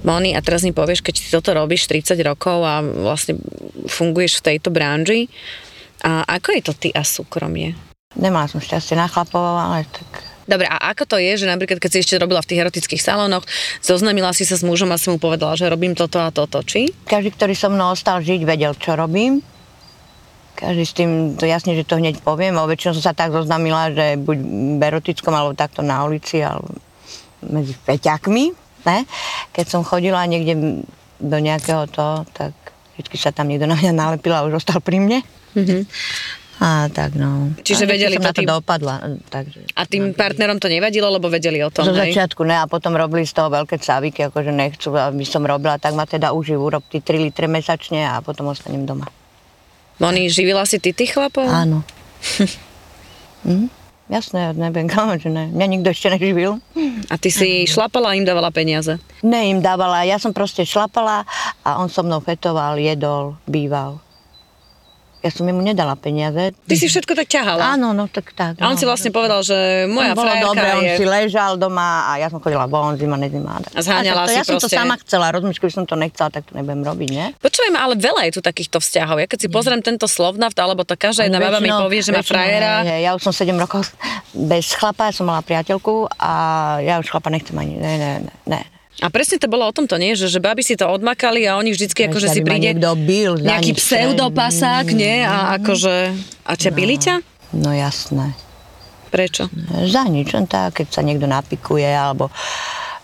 Moni, 0.00 0.32
a 0.32 0.40
teraz 0.40 0.64
mi 0.64 0.72
povieš, 0.72 1.04
keď 1.04 1.14
ty 1.20 1.26
toto 1.28 1.52
robíš 1.52 1.84
30 1.84 2.16
rokov 2.24 2.64
a 2.64 2.80
vlastne 2.80 3.36
funguješ 3.84 4.40
v 4.40 4.44
tejto 4.52 4.72
branži, 4.72 5.28
a 6.00 6.24
ako 6.24 6.48
je 6.56 6.62
to 6.64 6.72
ty 6.72 6.88
a 6.96 7.04
súkromie? 7.04 7.76
Nemala 8.16 8.48
som 8.48 8.58
šťastie 8.58 8.96
na 8.96 9.06
chlapov, 9.06 9.40
ale 9.40 9.84
tak... 9.86 10.24
Dobre, 10.48 10.66
a 10.66 10.90
ako 10.90 11.06
to 11.06 11.16
je, 11.20 11.44
že 11.44 11.46
napríklad 11.46 11.78
keď 11.78 11.90
si 11.94 11.98
ešte 12.02 12.18
robila 12.18 12.42
v 12.42 12.48
tých 12.50 12.60
erotických 12.66 13.02
salónoch, 13.04 13.46
zoznamila 13.84 14.34
si 14.34 14.42
sa 14.42 14.58
s 14.58 14.66
mužom 14.66 14.90
a 14.90 14.98
si 14.98 15.12
mu 15.12 15.20
povedala, 15.20 15.54
že 15.54 15.70
robím 15.70 15.94
toto 15.94 16.18
a 16.18 16.34
toto, 16.34 16.64
či? 16.66 16.90
Každý, 17.06 17.36
ktorý 17.38 17.54
so 17.54 17.70
mnou 17.70 17.94
ostal 17.94 18.18
žiť, 18.18 18.42
vedel, 18.42 18.74
čo 18.74 18.98
robím. 18.98 19.44
Každý 20.60 20.84
s 20.84 20.92
tým, 20.92 21.10
to 21.34 21.48
jasne, 21.48 21.72
že 21.72 21.88
to 21.88 21.96
hneď 21.96 22.20
poviem, 22.20 22.52
ale 22.54 22.76
väčšinou 22.76 22.92
som 22.92 23.04
sa 23.08 23.16
tak 23.16 23.32
zoznamila, 23.32 23.90
že 23.90 24.20
buď 24.20 24.38
v 24.76 24.82
erotickom, 24.84 25.32
alebo 25.32 25.56
takto 25.56 25.80
na 25.80 26.04
ulici, 26.04 26.44
alebo 26.44 26.68
medzi 27.40 27.72
feťakmi, 27.72 28.44
ne? 28.84 28.98
Keď 29.50 29.66
som 29.66 29.80
chodila 29.80 30.20
niekde 30.28 30.84
do 31.16 31.38
nejakého 31.40 31.88
to, 31.88 32.28
tak 32.36 32.52
vždy 33.00 33.16
sa 33.16 33.32
tam 33.32 33.48
niekto 33.48 33.64
na 33.64 33.72
mňa 33.72 33.92
nalepil 33.96 34.36
a 34.36 34.44
už 34.44 34.60
ostal 34.60 34.84
pri 34.84 35.00
mne. 35.00 35.18
Mhm. 35.56 35.88
A 36.60 36.92
tak 36.92 37.16
no. 37.16 37.56
Čiže 37.64 37.88
A 37.88 37.96
vedeli 37.96 38.20
som 38.20 38.20
to 38.20 38.28
na 38.28 38.36
to 38.36 38.40
tým- 38.44 38.52
dopadla. 38.52 38.94
Takže, 39.32 39.72
A 39.72 39.88
tým 39.88 40.12
partnerom 40.12 40.60
to 40.60 40.68
nevadilo, 40.68 41.08
lebo 41.08 41.32
vedeli 41.32 41.56
o 41.64 41.72
tom, 41.72 41.88
Zo 41.88 41.96
hej? 41.96 42.12
začiatku 42.12 42.44
ne, 42.44 42.60
a 42.60 42.68
potom 42.68 42.92
robili 42.92 43.24
z 43.24 43.32
toho 43.32 43.48
veľké 43.48 43.80
cáviky, 43.80 44.28
akože 44.28 44.52
nechcú, 44.52 44.92
aby 44.92 45.24
som 45.24 45.40
robila, 45.40 45.80
tak 45.80 45.96
ma 45.96 46.04
teda 46.04 46.36
užijú, 46.36 46.60
urob 46.60 46.84
ty 46.84 47.00
3 47.00 47.16
litre 47.16 47.48
mesačne 47.48 48.04
a 48.04 48.20
potom 48.20 48.52
ostanem 48.52 48.84
doma. 48.84 49.08
Moni, 50.00 50.32
živila 50.32 50.64
si 50.64 50.80
ty 50.80 50.96
tých 50.96 51.12
chlapov? 51.12 51.44
Áno. 51.44 51.84
hm? 53.46 53.68
Jasné, 54.10 54.38
ja 54.42 54.50
nebudem 54.50 54.90
klamať, 54.90 55.18
že 55.24 55.30
ne. 55.30 55.44
Mňa 55.54 55.66
nikto 55.70 55.88
ešte 55.94 56.08
neživil. 56.18 56.58
A 57.06 57.14
ty 57.14 57.30
si 57.30 57.68
šlapala 57.70 58.10
a 58.12 58.16
im 58.18 58.26
dávala 58.26 58.50
peniaze? 58.50 58.98
Ne 59.22 59.54
im 59.54 59.62
dávala, 59.62 60.02
ja 60.02 60.18
som 60.18 60.34
proste 60.34 60.66
šlapala 60.66 61.22
A 61.62 61.78
on 61.78 61.86
so 61.86 62.02
mnou 62.02 62.18
fetoval, 62.18 62.80
jedol, 62.82 63.38
býval. 63.46 64.02
Ja 65.20 65.28
som 65.28 65.44
mu 65.44 65.60
nedala 65.60 66.00
peniaze. 66.00 66.56
Ty 66.56 66.74
si 66.80 66.88
všetko 66.88 67.12
tak 67.12 67.28
ťahala. 67.28 67.76
Áno, 67.76 67.92
no 67.92 68.08
tak 68.08 68.32
tak. 68.32 68.56
A 68.56 68.72
on 68.72 68.76
no. 68.76 68.80
si 68.80 68.88
vlastne 68.88 69.12
povedal, 69.12 69.44
že 69.44 69.84
moja 69.84 70.16
bolo 70.16 70.32
dobre, 70.32 70.64
on 70.80 70.84
je... 70.84 70.96
si 70.96 71.04
ležal 71.04 71.60
doma 71.60 72.08
a 72.08 72.16
ja 72.16 72.32
som 72.32 72.40
chodila 72.40 72.64
von, 72.64 72.96
zima, 72.96 73.20
nezima. 73.20 73.60
A 73.60 73.80
zháňala 73.84 74.24
to, 74.24 74.32
si 74.32 74.36
Ja 74.40 74.44
som 74.48 74.56
to 74.56 74.64
proste- 74.64 74.80
sama 74.80 74.96
chcela, 75.04 75.28
rozumíš, 75.28 75.60
keby 75.60 75.72
som 75.76 75.84
to 75.84 75.92
nechcela, 75.92 76.32
tak 76.32 76.48
to 76.48 76.56
nebudem 76.56 76.80
robiť, 76.80 77.08
nie? 77.12 77.26
Počujem, 77.36 77.76
ale 77.76 78.00
veľa 78.00 78.32
je 78.32 78.32
tu 78.32 78.40
takýchto 78.40 78.80
vzťahov. 78.80 79.20
Ja 79.20 79.28
keď 79.28 79.38
si 79.44 79.48
pozriem 79.52 79.84
tento 79.84 80.08
slovnaft, 80.08 80.56
alebo 80.56 80.88
to 80.88 80.96
každá 80.96 81.28
jedna 81.28 81.36
baba 81.36 81.60
mi 81.60 81.68
povie, 81.68 82.00
že 82.00 82.16
má 82.16 82.24
frajera. 82.24 82.88
hej, 82.88 83.04
Ja 83.04 83.12
už 83.12 83.20
som 83.20 83.36
7 83.36 83.52
rokov 83.60 83.92
bez 84.32 84.72
chlapa, 84.72 85.12
ja 85.12 85.12
som 85.12 85.28
mala 85.28 85.44
priateľku 85.44 86.08
a 86.16 86.32
ja 86.80 86.96
už 86.96 87.12
chlapa 87.12 87.28
nechcem 87.28 87.52
ani, 87.60 87.76
ne, 87.76 87.92
ne, 88.00 88.10
ne, 88.24 88.32
ne. 88.48 88.79
A 89.00 89.08
presne 89.08 89.40
to 89.40 89.48
bolo 89.48 89.64
o 89.64 89.72
tomto, 89.72 89.96
nie? 89.96 90.12
Že, 90.12 90.28
že 90.28 90.40
baby 90.44 90.60
si 90.60 90.76
to 90.76 90.84
odmakali 90.84 91.48
a 91.48 91.56
oni 91.56 91.72
vždycky 91.72 92.12
akože 92.12 92.28
si 92.28 92.40
príde 92.44 92.76
za 92.76 92.92
nejaký 93.40 93.72
pseudopasák, 93.72 94.92
nie? 94.92 95.24
A 95.24 95.56
akože... 95.56 96.12
A 96.44 96.52
čepili 96.56 97.00
ťa? 97.00 97.24
No 97.56 97.72
jasné. 97.72 98.36
Prečo? 99.08 99.48
Za 99.88 100.06
nič, 100.06 100.36
len 100.36 100.46
tak, 100.46 100.84
keď 100.84 100.86
sa 100.92 101.02
niekto 101.02 101.24
napikuje, 101.26 101.88
alebo 101.88 102.30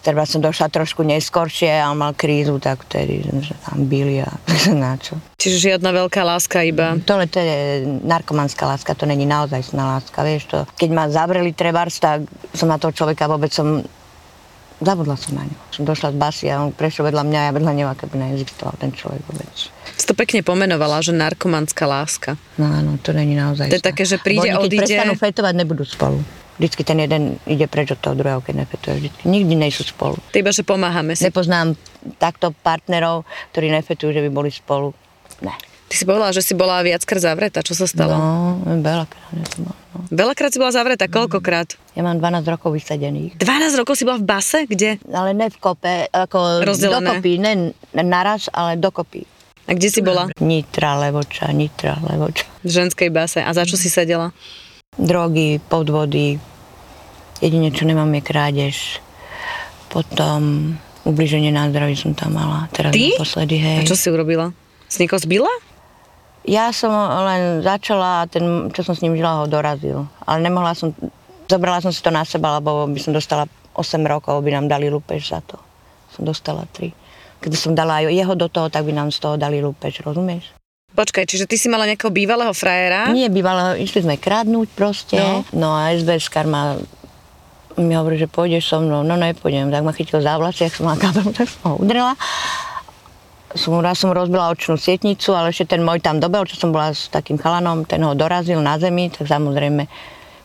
treba 0.06 0.22
som 0.22 0.38
došla 0.38 0.70
trošku 0.70 1.02
neskoršie 1.02 1.82
a 1.82 1.90
on 1.90 1.98
mal 1.98 2.14
krízu, 2.14 2.62
tak 2.62 2.86
vtedy 2.86 3.26
že 3.42 3.58
tam 3.66 3.90
byli 3.90 4.22
a 4.22 4.30
na 4.84 4.94
čo. 4.94 5.18
Čiže 5.34 5.74
žiadna 5.74 5.90
veľká 5.90 6.22
láska 6.22 6.62
iba. 6.62 6.94
Tohle 7.02 7.26
to 7.26 7.42
je 7.42 7.82
narkomanská 8.06 8.70
láska, 8.70 8.94
to 8.94 9.02
není 9.02 9.26
naozaj 9.26 9.74
láska, 9.74 10.22
vieš 10.22 10.46
to. 10.46 10.58
Keď 10.78 10.90
ma 10.94 11.10
zavreli 11.10 11.50
trebárs, 11.50 11.98
tak 11.98 12.22
som 12.54 12.70
na 12.70 12.78
toho 12.78 12.94
človeka 12.94 13.26
vôbec 13.26 13.50
som 13.50 13.82
Zabudla 14.76 15.16
som 15.16 15.40
na 15.40 15.48
ňu. 15.48 15.56
Som 15.72 15.88
došla 15.88 16.12
z 16.12 16.16
basy 16.20 16.44
a 16.52 16.60
on 16.60 16.68
prešiel 16.68 17.08
vedľa 17.08 17.24
mňa 17.24 17.38
a 17.40 17.44
ja 17.48 17.52
vedľa 17.56 17.72
neho, 17.72 17.88
ako 17.88 18.12
by 18.12 18.16
neexistoval 18.20 18.76
ten 18.76 18.92
človek 18.92 19.24
vôbec. 19.24 19.48
Si 19.96 20.04
to 20.04 20.12
pekne 20.12 20.44
pomenovala, 20.44 21.00
že 21.00 21.16
narkomanská 21.16 21.88
láska. 21.88 22.36
No 22.60 22.68
áno, 22.68 23.00
to 23.00 23.16
není 23.16 23.32
naozaj. 23.32 23.72
To 23.72 23.80
je 23.80 23.84
také, 23.84 24.04
že 24.04 24.20
príde, 24.20 24.52
keď 24.52 24.60
odíde. 24.60 24.84
prestanú 24.84 25.16
fetovať, 25.16 25.54
nebudú 25.56 25.84
spolu. 25.88 26.20
Vždycky 26.60 26.82
ten 26.84 27.00
jeden 27.00 27.36
ide 27.48 27.68
preč 27.68 27.92
od 27.92 28.00
toho 28.00 28.16
druhého, 28.16 28.40
keď 28.44 28.64
nefetuje. 28.64 28.92
Vždycky. 29.00 29.22
Nikdy 29.28 29.54
nejsú 29.56 29.84
spolu. 29.84 30.16
To 30.32 30.36
iba, 30.36 30.52
že 30.52 30.64
pomáhame 30.64 31.16
si. 31.16 31.24
Nepoznám 31.24 31.76
takto 32.20 32.52
partnerov, 32.52 33.24
ktorí 33.52 33.72
nefetujú, 33.72 34.12
že 34.12 34.24
by 34.24 34.30
boli 34.32 34.48
spolu. 34.52 34.92
Ne. 35.44 35.52
Ty 35.86 35.94
si 35.94 36.02
povedala, 36.02 36.30
že 36.30 36.42
si 36.42 36.52
bola 36.52 36.82
viackrát 36.82 37.22
zavretá. 37.22 37.62
Čo 37.62 37.74
sa 37.74 37.86
stalo? 37.86 38.10
No, 38.12 38.26
veľakrát. 38.76 39.30
ja 39.32 39.46
som 39.46 39.60
bola, 39.64 39.76
No. 39.96 40.04
Veľakrát 40.12 40.52
si 40.52 40.58
bola 40.58 40.68
zavretá. 40.68 41.08
Koľkokrát? 41.08 41.72
Ja 41.94 42.04
mám 42.04 42.20
12 42.20 42.44
rokov 42.46 42.76
vysadených. 42.76 43.40
12 43.40 43.80
rokov 43.80 43.96
si 43.96 44.04
bola 44.04 44.20
v 44.20 44.28
base? 44.28 44.68
Kde? 44.68 45.00
Ale 45.08 45.32
ne 45.32 45.48
v 45.48 45.56
kope, 45.56 46.04
ako 46.06 46.60
Rozdelené. 46.60 47.16
dokopy, 47.16 47.32
ne 47.40 47.52
naraz, 47.96 48.52
ale 48.52 48.76
dokopy. 48.76 49.24
A 49.64 49.72
kde 49.72 49.88
si 49.88 50.04
bola? 50.04 50.28
Nitra, 50.36 51.00
Levoča, 51.00 51.48
Nitra, 51.48 51.96
Levoča. 52.04 52.44
V 52.60 52.68
ženskej 52.68 53.08
base. 53.08 53.40
A 53.40 53.48
za 53.50 53.64
čo 53.64 53.74
si 53.74 53.88
sedela? 53.88 54.36
Drogy, 54.92 55.64
podvody, 55.64 56.36
jedine 57.38 57.72
čo 57.72 57.82
nemám 57.82 58.12
je 58.12 58.22
krádež. 58.22 58.76
Potom 59.88 60.74
ubliženie 61.02 61.48
na 61.48 61.66
zdraví 61.66 61.96
som 61.96 62.12
tam 62.12 62.36
mala. 62.36 62.68
Teraz 62.68 62.92
Ty? 62.92 63.16
naposledy, 63.16 63.56
hej. 63.56 63.78
A 63.80 63.88
čo 63.88 63.96
si 63.96 64.06
urobila? 64.06 64.52
Si 64.86 65.00
niekoho 65.00 65.18
zbila? 65.18 65.48
Ja 66.46 66.70
som 66.70 66.94
len 67.26 67.60
začala 67.66 68.22
a 68.22 68.28
ten, 68.30 68.70
čo 68.70 68.86
som 68.86 68.94
s 68.94 69.02
ním 69.02 69.18
žila, 69.18 69.42
ho 69.42 69.50
dorazil. 69.50 70.06
Ale 70.22 70.46
nemohla 70.46 70.78
som, 70.78 70.94
zobrala 71.50 71.82
som 71.82 71.90
si 71.90 71.98
to 71.98 72.14
na 72.14 72.22
seba, 72.22 72.62
lebo 72.62 72.86
by 72.86 73.00
som 73.02 73.10
dostala 73.10 73.50
8 73.74 73.98
rokov, 74.06 74.46
by 74.46 74.54
nám 74.54 74.70
dali 74.70 74.86
lúpež 74.86 75.26
za 75.26 75.42
to. 75.42 75.58
Som 76.14 76.22
dostala 76.22 76.64
3. 76.78 76.94
Keď 77.42 77.50
som 77.58 77.74
dala 77.74 78.00
aj 78.00 78.14
jeho 78.14 78.34
do 78.38 78.46
toho, 78.46 78.70
tak 78.70 78.86
by 78.86 78.94
nám 78.94 79.10
z 79.10 79.18
toho 79.18 79.34
dali 79.34 79.58
lúpež, 79.58 80.00
rozumieš? 80.06 80.54
Počkaj, 80.96 81.28
čiže 81.28 81.44
ty 81.44 81.60
si 81.60 81.68
mala 81.68 81.84
nejakého 81.84 82.08
bývalého 82.08 82.54
frajera? 82.56 83.12
Nie, 83.12 83.28
bývalo, 83.28 83.76
išli 83.76 84.06
sme 84.06 84.16
kradnúť 84.16 84.72
proste. 84.72 85.20
No. 85.20 85.44
No, 85.52 85.68
a 85.76 85.92
SBS 85.92 86.32
ma 86.48 86.80
mi 87.76 87.92
hovorí, 87.92 88.16
že 88.16 88.24
pôjdeš 88.24 88.72
so 88.72 88.80
mnou. 88.80 89.04
No 89.04 89.20
nepôjdem, 89.20 89.68
tak 89.68 89.84
ma 89.84 89.92
chytil 89.92 90.24
za 90.24 90.40
vlasy, 90.40 90.64
jak 90.64 90.72
som 90.72 90.88
mala 90.88 90.96
kabel, 90.96 91.28
tak 91.36 91.52
som 91.52 91.76
ho 91.76 91.84
udrela. 91.84 92.16
Som, 93.56 93.80
raz 93.80 93.98
som 93.98 94.12
rozbila 94.12 94.52
očnú 94.52 94.76
sietnicu, 94.76 95.32
ale 95.32 95.50
ešte 95.50 95.76
ten 95.76 95.82
môj 95.82 96.04
tam 96.04 96.20
dobel, 96.20 96.44
čo 96.44 96.60
som 96.60 96.70
bola 96.70 96.92
s 96.92 97.08
takým 97.08 97.40
chalanom, 97.40 97.88
ten 97.88 98.04
ho 98.04 98.12
dorazil 98.12 98.60
na 98.60 98.76
zemi, 98.76 99.08
tak 99.08 99.26
samozrejme, 99.26 99.88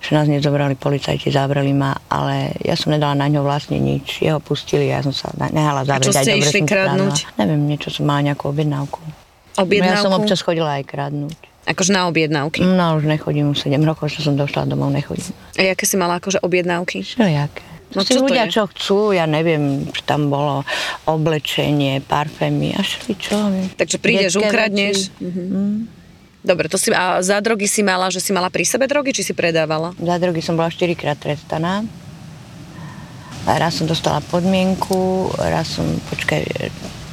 že 0.01 0.11
nás 0.17 0.25
nezobrali 0.25 0.73
policajti, 0.73 1.29
zavreli 1.29 1.75
ma, 1.77 1.93
ale 2.09 2.57
ja 2.65 2.73
som 2.73 2.89
nedala 2.89 3.13
na 3.13 3.29
ňo 3.29 3.45
vlastne 3.45 3.77
nič. 3.77 4.25
Jeho 4.25 4.41
pustili, 4.41 4.89
ja 4.89 5.05
som 5.05 5.13
sa 5.13 5.29
nehala 5.53 5.85
zavrieť. 5.85 6.09
čo 6.09 6.17
aj 6.17 6.25
ste 6.25 6.33
dobre 6.33 6.47
išli 6.49 6.59
kradnúť? 6.65 7.15
Neviem, 7.37 7.61
niečo 7.69 7.93
som 7.93 8.09
mala 8.09 8.25
nejakú 8.25 8.49
objednávku. 8.49 8.99
Objednávku? 9.61 9.93
No, 9.93 9.99
ja 10.01 10.05
som 10.07 10.13
občas 10.17 10.39
chodila 10.41 10.81
aj 10.81 10.83
kradnúť. 10.89 11.37
Akože 11.61 11.93
na 11.93 12.09
objednávky. 12.09 12.65
No 12.65 12.97
už 12.97 13.05
nechodím, 13.05 13.53
už 13.53 13.69
7 13.69 13.77
rokov, 13.85 14.09
čo 14.09 14.25
som 14.25 14.33
došla 14.33 14.65
domov, 14.65 14.89
nechodím. 14.89 15.29
A 15.61 15.61
jaké 15.61 15.85
si 15.85 15.93
mala 15.93 16.17
akože 16.17 16.41
objednávky? 16.41 17.05
Všelijaké. 17.05 17.70
No 17.91 18.07
to 18.07 18.23
ľudia, 18.23 18.47
je? 18.47 18.55
čo 18.55 18.63
chcú, 18.71 19.11
ja 19.11 19.27
neviem, 19.27 19.87
či 19.91 20.01
tam 20.07 20.31
bolo 20.31 20.63
oblečenie, 21.03 21.99
parfémy 21.99 22.75
a 22.75 22.81
čo. 22.83 23.35
Takže 23.75 23.97
prídeš, 23.99 24.39
Detské 24.39 24.47
ukradneš. 24.47 24.97
Mhm. 25.19 25.99
Dobre, 26.41 26.65
to 26.65 26.81
si, 26.81 26.89
a 26.89 27.21
za 27.21 27.37
drogy 27.37 27.69
si 27.69 27.85
mala, 27.85 28.09
že 28.09 28.17
si 28.17 28.33
mala 28.33 28.49
pri 28.49 28.65
sebe 28.65 28.89
drogy, 28.89 29.13
či 29.13 29.21
si 29.21 29.33
predávala? 29.37 29.93
Za 29.93 30.17
drogy 30.17 30.41
som 30.41 30.57
bola 30.57 30.73
4 30.73 30.97
krát 30.97 31.13
trestaná. 31.21 31.85
Raz 33.45 33.77
som 33.77 33.85
dostala 33.85 34.25
podmienku, 34.25 35.29
raz 35.37 35.77
som, 35.77 35.85
počkaj, 36.09 36.41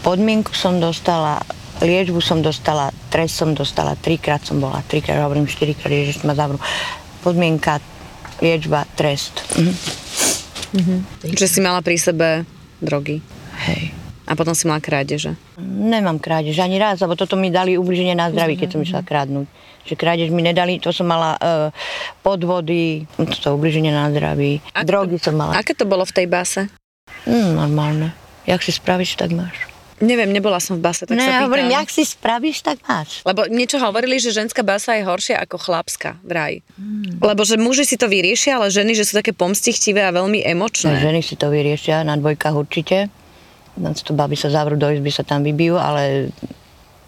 podmienku 0.00 0.56
som 0.56 0.80
dostala, 0.80 1.44
liečbu 1.84 2.24
som 2.24 2.40
dostala, 2.40 2.88
trest 3.12 3.36
som 3.36 3.52
dostala, 3.52 4.00
trikrát 4.00 4.40
som 4.40 4.64
bola, 4.64 4.80
trikrát, 4.88 5.20
hovorím 5.20 5.44
štyrikrát, 5.44 5.92
že 5.92 6.24
ma 6.24 6.32
zavrú. 6.32 6.56
Podmienka, 7.20 7.84
liečba, 8.40 8.88
trest. 8.96 9.44
Mhm. 9.60 9.74
Že 11.24 11.46
si 11.48 11.60
mala 11.60 11.80
pri 11.80 11.96
sebe 11.96 12.44
drogy. 12.78 13.20
Hej. 13.68 13.92
A 14.28 14.36
potom 14.36 14.52
si 14.52 14.68
mala 14.68 14.84
krádeže. 14.84 15.36
Nemám 15.56 16.20
krádež 16.20 16.60
ani 16.60 16.76
raz, 16.76 17.00
lebo 17.00 17.16
toto 17.16 17.32
mi 17.40 17.48
dali 17.48 17.80
ubliženie 17.80 18.12
na 18.12 18.28
zdraví, 18.28 18.60
keď 18.60 18.76
som 18.76 18.84
išla 18.84 19.00
kradnúť. 19.00 19.48
Že 19.88 19.94
krádež 19.96 20.28
mi 20.28 20.44
nedali, 20.44 20.76
to 20.76 20.92
som 20.92 21.08
mala 21.08 21.40
uh, 21.40 21.72
podvody, 22.20 23.08
toto 23.16 23.56
ubliženie 23.56 23.88
na 23.88 24.12
zdraví, 24.12 24.60
Ak- 24.76 24.84
drogy 24.84 25.16
som 25.16 25.32
mala. 25.32 25.56
Aké 25.56 25.72
to 25.72 25.88
bolo 25.88 26.04
v 26.04 26.12
tej 26.12 26.26
base? 26.28 26.68
Mm, 27.24 27.56
normálne. 27.56 28.12
Jak 28.44 28.60
si 28.60 28.72
spravíš, 28.72 29.16
tak 29.16 29.32
máš. 29.32 29.67
Neviem, 29.98 30.30
nebola 30.30 30.58
som 30.58 30.78
v 30.78 30.82
base, 30.84 31.02
tak 31.02 31.12
ne, 31.12 31.18
sa 31.18 31.26
pýtam. 31.32 31.44
hovorím, 31.44 31.68
jak 31.74 31.88
si 31.90 32.02
spravíš, 32.02 32.62
tak 32.62 32.78
máš. 32.82 33.22
Lebo 33.22 33.44
niečo 33.44 33.76
hovorili, 33.76 34.16
že 34.16 34.30
ženská 34.30 34.62
basa 34.62 34.94
je 34.94 35.02
horšia 35.02 35.42
ako 35.42 35.58
chlapská, 35.58 36.22
vraj. 36.22 36.62
Lebo 37.18 37.42
že 37.42 37.58
muži 37.58 37.82
si 37.82 37.94
to 37.94 38.06
vyriešia, 38.06 38.56
ale 38.56 38.70
ženy, 38.70 38.94
že 38.94 39.02
sú 39.02 39.18
také 39.18 39.34
pomstichtivé 39.34 40.06
a 40.06 40.14
veľmi 40.14 40.38
No, 40.38 40.46
emočné. 40.48 41.02
ženy 41.02 41.18
si 41.18 41.34
to 41.34 41.50
vyriešia, 41.50 42.02
na 42.02 42.14
dvojkách 42.14 42.54
určite. 42.54 43.10
To 43.78 44.12
baby 44.12 44.34
sa 44.34 44.50
zavrú 44.50 44.74
do 44.74 44.86
izby, 44.86 45.10
sa 45.10 45.22
tam 45.22 45.42
vybijú, 45.42 45.74
ale 45.74 46.30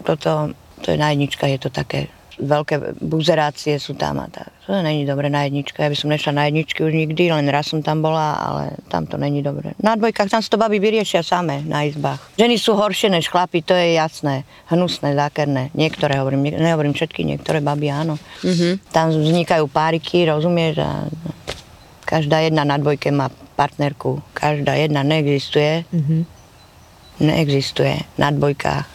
toto, 0.03 0.51
to 0.79 0.91
je 0.91 0.97
na 0.97 1.11
jedničkách, 1.11 1.51
je 1.51 1.61
to 1.61 1.69
také 1.69 2.07
veľké 2.41 2.97
buzerácie 2.99 3.77
sú 3.77 3.93
tam 3.93 4.17
a 4.17 4.27
tak. 4.27 4.49
To 4.65 4.81
není 4.81 5.05
dobre 5.05 5.29
na 5.29 5.45
jednička. 5.45 5.85
Ja 5.85 5.93
by 5.93 5.97
som 5.97 6.09
nešla 6.09 6.33
na 6.33 6.43
jedničky 6.49 6.81
už 6.81 6.93
nikdy, 6.93 7.29
len 7.29 7.45
raz 7.53 7.69
som 7.69 7.85
tam 7.85 8.01
bola, 8.01 8.39
ale 8.41 8.63
tam 8.89 9.05
to 9.05 9.21
není 9.21 9.45
dobre. 9.45 9.77
Na 9.77 9.93
dvojkách 9.93 10.31
tam 10.31 10.41
si 10.41 10.49
to 10.49 10.57
baby 10.57 10.81
vyriešia 10.81 11.21
samé 11.21 11.61
na 11.61 11.85
izbách. 11.85 12.17
Ženy 12.41 12.55
sú 12.57 12.73
horšie 12.73 13.13
než 13.13 13.29
chlapi, 13.29 13.61
to 13.61 13.77
je 13.77 14.01
jasné. 14.01 14.47
Hnusné, 14.73 15.13
zákerné. 15.13 15.69
Niektoré 15.77 16.17
hovorím, 16.17 16.49
nie- 16.49 16.57
nehovorím 16.57 16.97
všetky, 16.97 17.21
niektoré 17.21 17.61
baby 17.61 17.93
áno. 17.93 18.17
Mm-hmm. 18.41 18.73
Tam 18.89 19.13
vznikajú 19.13 19.69
páriky, 19.69 20.25
rozumieš? 20.25 20.81
A 20.81 21.05
každá 22.07 22.41
jedna 22.41 22.65
na 22.65 22.81
dvojke 22.81 23.13
má 23.13 23.29
partnerku. 23.59 24.23
Každá 24.33 24.73
jedna 24.79 25.05
neexistuje. 25.05 25.85
Mm-hmm. 25.93 26.21
Neexistuje 27.21 28.01
na 28.17 28.33
dvojkách, 28.33 28.87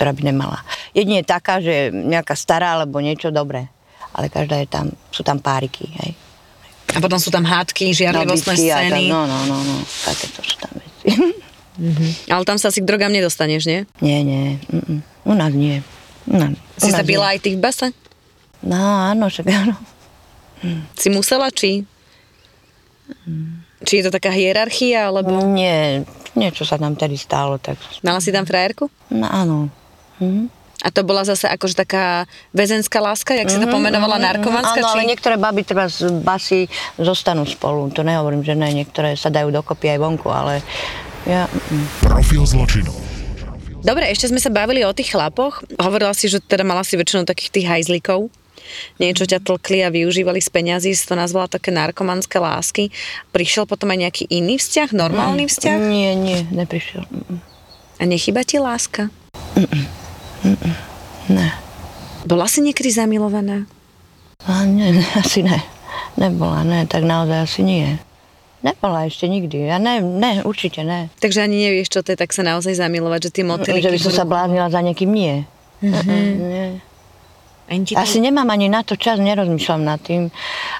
ktorá 0.00 0.16
by 0.16 0.32
nemala. 0.32 0.64
Jedine 0.96 1.20
taká, 1.20 1.60
že 1.60 1.92
nejaká 1.92 2.32
stará 2.32 2.80
alebo 2.80 3.04
niečo 3.04 3.28
dobré. 3.28 3.68
Ale 4.16 4.32
každá 4.32 4.56
je 4.64 4.64
tam, 4.64 4.88
sú 5.12 5.20
tam 5.20 5.36
páriky, 5.36 5.92
hej. 6.00 6.16
A 6.96 7.04
potom 7.04 7.20
sú 7.20 7.28
tam 7.28 7.44
hádky, 7.44 7.92
žiarlivostné 7.92 8.56
a 8.72 8.80
scény. 8.80 9.12
tam, 9.12 9.12
no, 9.12 9.20
no, 9.28 9.38
no, 9.44 9.56
no, 9.60 9.76
takéto 10.02 10.40
sú 10.40 10.56
tam 10.56 10.72
veci. 10.80 11.36
Ale 12.32 12.42
tam 12.48 12.56
sa 12.56 12.72
asi 12.72 12.80
k 12.80 12.88
drogám 12.88 13.12
nedostaneš, 13.12 13.68
nie? 13.68 13.80
nie, 14.00 14.24
nie, 14.24 14.56
mm, 14.72 15.28
u 15.28 15.34
nás 15.36 15.52
nie. 15.52 15.84
U 16.24 16.36
nás, 16.40 16.56
u 16.56 16.80
Si 16.80 16.88
nás 16.88 17.04
sa 17.04 17.04
nie. 17.04 17.20
aj 17.20 17.38
ty 17.44 17.48
v 17.54 17.60
base? 17.60 17.86
No, 18.64 18.80
áno, 18.80 19.28
však 19.28 19.46
áno. 19.52 19.76
Si 20.96 21.12
musela, 21.12 21.52
či? 21.52 21.84
Či 23.84 23.92
je 24.00 24.04
to 24.08 24.12
taká 24.16 24.32
hierarchia, 24.32 25.12
alebo... 25.12 25.44
Nie, 25.44 26.04
niečo 26.36 26.64
sa 26.64 26.80
tam 26.80 26.96
tedy 26.96 27.20
stalo, 27.20 27.56
tak 27.60 27.76
Mala 28.00 28.20
si 28.24 28.32
tam 28.32 28.48
frajerku? 28.48 28.88
no, 29.12 29.28
áno. 29.28 29.68
Mhm. 30.20 30.60
A 30.80 30.88
to 30.88 31.04
bola 31.04 31.28
zase 31.28 31.44
akože 31.44 31.76
taká 31.76 32.24
väzenská 32.56 33.04
láska, 33.04 33.36
jak 33.36 33.52
si 33.52 33.60
to 33.60 33.68
pomenovala, 33.68 34.16
narkomanská? 34.16 34.80
Mhm, 34.80 34.88
Áno, 34.88 34.92
ale 34.96 35.02
či... 35.04 35.08
niektoré 35.12 35.36
baby 35.36 35.60
treba 35.60 35.92
z 35.92 36.08
basy 36.24 36.72
zostanú 36.96 37.44
spolu. 37.44 37.92
To 37.92 38.00
nehovorím, 38.00 38.40
že 38.40 38.56
ne, 38.56 38.72
niektoré 38.72 39.12
sa 39.12 39.28
dajú 39.28 39.52
dokopy 39.52 39.92
aj 39.92 39.98
vonku, 40.00 40.32
ale 40.32 40.64
ja... 41.28 41.44
mm. 41.52 42.00
Profil 42.00 42.48
zločinu. 42.48 42.88
Dobre, 43.84 44.08
ešte 44.08 44.32
sme 44.32 44.40
sa 44.40 44.48
bavili 44.48 44.80
o 44.84 44.92
tých 44.96 45.12
chlapoch. 45.12 45.60
Hovorila 45.76 46.16
si, 46.16 46.32
že 46.32 46.40
teda 46.40 46.64
mala 46.64 46.80
si 46.80 46.96
väčšinou 46.96 47.28
takých 47.28 47.60
tých 47.60 47.66
hajzlikov. 47.68 48.32
Niečo 49.00 49.28
ťa 49.28 49.40
tlkli 49.40 49.84
a 49.84 49.92
využívali 49.92 50.40
z 50.40 50.48
peňazí, 50.52 50.92
si 50.92 51.04
to 51.04 51.16
nazvala 51.16 51.48
také 51.48 51.72
narkomanské 51.72 52.40
lásky. 52.40 52.88
Prišiel 53.32 53.68
potom 53.68 53.92
aj 53.92 54.08
nejaký 54.08 54.24
iný 54.32 54.56
vzťah, 54.56 54.96
normálny 54.96 55.44
vzťah? 55.48 55.78
Nie, 55.80 56.12
nie, 56.16 56.40
neprišiel. 56.52 57.04
A 58.00 58.02
nechyba 58.08 58.44
ti 58.48 58.56
láska? 58.56 59.12
Ne. 61.30 61.48
Bola 62.26 62.46
si 62.50 62.60
niekedy 62.60 62.90
zamilovaná? 62.90 63.64
A 64.48 64.64
nie, 64.64 64.92
ne, 64.92 65.04
asi 65.16 65.44
ne. 65.44 65.60
Nebola, 66.16 66.64
ne, 66.64 66.84
tak 66.88 67.04
naozaj 67.04 67.38
asi 67.44 67.60
nie. 67.62 67.96
Nebola 68.60 69.08
ešte 69.08 69.24
nikdy. 69.24 69.72
Ja 69.72 69.80
ne, 69.80 70.04
ne, 70.04 70.44
určite 70.44 70.84
ne. 70.84 71.08
Takže 71.16 71.48
ani 71.48 71.56
nevieš, 71.64 71.88
čo 71.88 72.00
to 72.04 72.12
je, 72.12 72.20
tak 72.20 72.32
sa 72.36 72.44
naozaj 72.44 72.76
zamilovať, 72.76 73.28
že 73.28 73.30
tie 73.40 73.44
motýliky... 73.44 73.88
Že 73.88 73.96
by 73.96 74.00
som 74.04 74.14
sa 74.20 74.28
bláznila 74.28 74.68
za 74.68 74.84
niekým, 74.84 75.08
nie. 75.08 75.48
Mm-hmm. 75.80 76.24
nie. 76.44 76.66
Ani 77.72 77.82
ti 77.88 77.96
to- 77.96 78.02
Asi 78.04 78.20
nemám 78.20 78.48
ani 78.52 78.68
na 78.68 78.84
to 78.84 79.00
čas, 79.00 79.16
nerozmýšľam 79.16 79.80
nad 79.80 79.96
tým. 80.04 80.28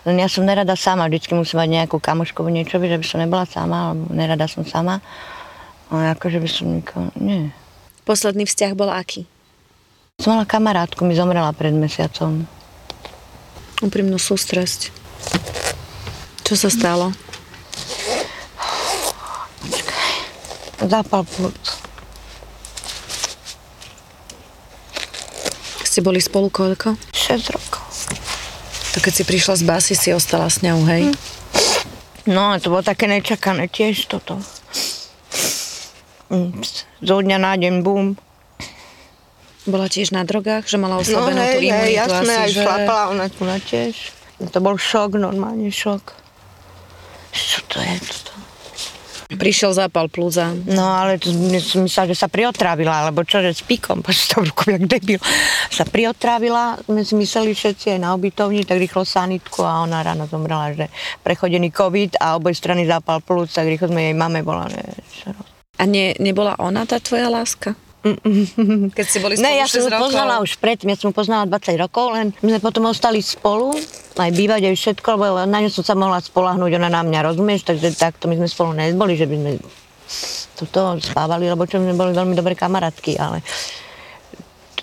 Len 0.05 0.17
ja 0.21 0.29
som 0.29 0.45
nerada 0.45 0.77
sama, 0.77 1.09
vždycky 1.09 1.33
musím 1.33 1.65
mať 1.65 1.69
nejakú 1.73 1.97
kamoškovú 1.97 2.53
niečo, 2.53 2.77
že 2.77 3.01
by 3.01 3.07
som 3.07 3.23
nebola 3.25 3.49
sama, 3.49 3.97
alebo 3.97 4.13
nerada 4.13 4.45
som 4.45 4.61
sama. 4.69 5.01
Ale 5.89 6.13
akože 6.13 6.37
by 6.37 6.49
som 6.53 6.67
nikoho, 6.69 7.09
nie. 7.17 7.49
Posledný 8.05 8.45
vzťah 8.45 8.73
bol 8.77 8.93
aký? 8.93 9.25
Som 10.21 10.37
mala 10.37 10.45
kamarátku, 10.45 11.01
mi 11.09 11.17
zomrela 11.17 11.49
pred 11.57 11.73
mesiacom. 11.73 12.45
Úprimnú 13.81 14.21
sústrasť. 14.21 14.93
Čo 16.45 16.55
sa 16.61 16.69
stalo? 16.69 17.17
Zápal 20.85 21.25
plúc. 21.25 21.57
Ste 25.89 26.05
boli 26.05 26.21
spolu 26.21 26.53
koľko? 26.53 27.01
6 27.17 27.57
rokov. 27.57 27.81
To 28.93 28.99
keď 29.01 29.13
si 29.17 29.25
prišla 29.25 29.55
z 29.57 29.65
basy, 29.65 29.95
si 29.97 30.13
ostala 30.13 30.53
s 30.53 30.61
ňou, 30.61 30.85
hej? 30.85 31.17
No, 32.29 32.53
to 32.61 32.69
bolo 32.69 32.85
také 32.85 33.09
nečakané 33.09 33.73
tiež 33.73 34.05
toto. 34.05 34.37
Mm, 36.29 36.61
Zo 37.01 37.17
dňa 37.25 37.39
na 37.41 37.57
deň, 37.57 37.75
bum. 37.81 38.21
Bola 39.69 39.93
tiež 39.93 40.17
na 40.17 40.25
drogách, 40.25 40.65
že 40.65 40.81
mala 40.81 40.97
oslabenú 40.97 41.37
tú 41.37 41.61
imunitu 41.61 42.01
No, 42.09 42.17
jasné, 42.17 42.33
asi, 42.33 42.45
aj 42.45 42.51
že... 42.57 42.63
šlapala 42.65 43.03
ona 43.13 43.27
tu 43.29 43.43
na 43.45 43.59
tiež. 43.61 43.95
To 44.41 44.59
bol 44.65 44.81
šok, 44.81 45.21
normálne 45.21 45.69
šok. 45.69 46.05
Čo 47.31 47.61
to 47.69 47.77
je 47.85 47.97
toto? 48.01 48.33
Prišiel 49.31 49.71
zápal 49.71 50.11
plúza. 50.11 50.51
No 50.67 50.91
ale 50.91 51.15
to 51.15 51.31
my 51.31 51.63
som 51.63 51.87
myslela, 51.87 52.11
že 52.11 52.19
sa 52.19 52.27
priotravila, 52.27 53.07
alebo 53.07 53.23
čo, 53.23 53.39
že 53.39 53.55
s 53.55 53.63
pikom, 53.63 54.01
poď 54.05 54.17
to 54.27 54.37
rukou, 54.43 54.75
jak 54.75 54.89
debil. 54.91 55.21
Sa 55.71 55.87
priotravila, 55.87 56.81
sme 56.83 57.07
si 57.07 57.15
mysleli 57.15 57.55
všetci 57.55 57.95
aj 57.95 57.99
na 58.01 58.11
obytovni, 58.17 58.67
tak 58.67 58.83
rýchlo 58.83 59.07
sanitku 59.07 59.63
a 59.63 59.87
ona 59.87 60.03
ráno 60.03 60.27
zomrela, 60.27 60.75
že 60.75 60.91
prechodený 61.23 61.71
covid 61.71 62.19
a 62.19 62.35
oboj 62.41 62.57
strany 62.57 62.89
zápal 62.89 63.23
plúc, 63.23 63.53
tak 63.55 63.71
rýchlo 63.71 63.93
sme 63.93 64.11
jej 64.11 64.17
mame 64.17 64.43
rob- 64.43 65.47
A 65.79 65.83
ne, 65.87 66.17
nebola 66.19 66.59
ona 66.59 66.83
tá 66.83 66.99
tvoja 66.99 67.31
láska? 67.31 67.79
Keď 68.97 69.05
ste 69.05 69.19
boli 69.21 69.37
spolu 69.37 69.45
Ne, 69.45 69.61
ja 69.61 69.67
6 69.69 69.77
som 69.77 69.83
ju 69.85 69.93
poznala 69.93 70.35
už 70.41 70.57
predtým, 70.57 70.89
ja 70.93 70.97
som 70.97 71.13
ju 71.13 71.15
poznala 71.15 71.45
20 71.45 71.85
rokov, 71.85 72.17
len 72.17 72.33
my 72.41 72.57
sme 72.57 72.61
potom 72.65 72.89
ostali 72.89 73.21
spolu, 73.21 73.77
aj 74.17 74.31
bývať, 74.33 74.73
aj 74.73 74.77
všetko, 74.77 75.09
lebo 75.21 75.39
na 75.45 75.59
ňu 75.61 75.69
som 75.69 75.85
sa 75.85 75.93
mohla 75.93 76.21
spolahnúť, 76.21 76.81
ona 76.81 76.89
na 76.89 77.05
mňa, 77.05 77.29
rozumieš, 77.29 77.69
takže 77.69 77.93
takto 77.97 78.25
my 78.27 78.41
sme 78.41 78.49
spolu 78.49 78.71
nezboli, 78.73 79.21
že 79.21 79.29
by 79.29 79.37
sme 79.37 79.51
toto 80.57 80.97
spávali, 81.01 81.49
lebo 81.49 81.65
čo 81.69 81.81
sme 81.81 81.97
boli 81.97 82.13
veľmi 82.13 82.35
dobré 82.37 82.57
kamarátky, 82.57 83.17
ale 83.21 83.45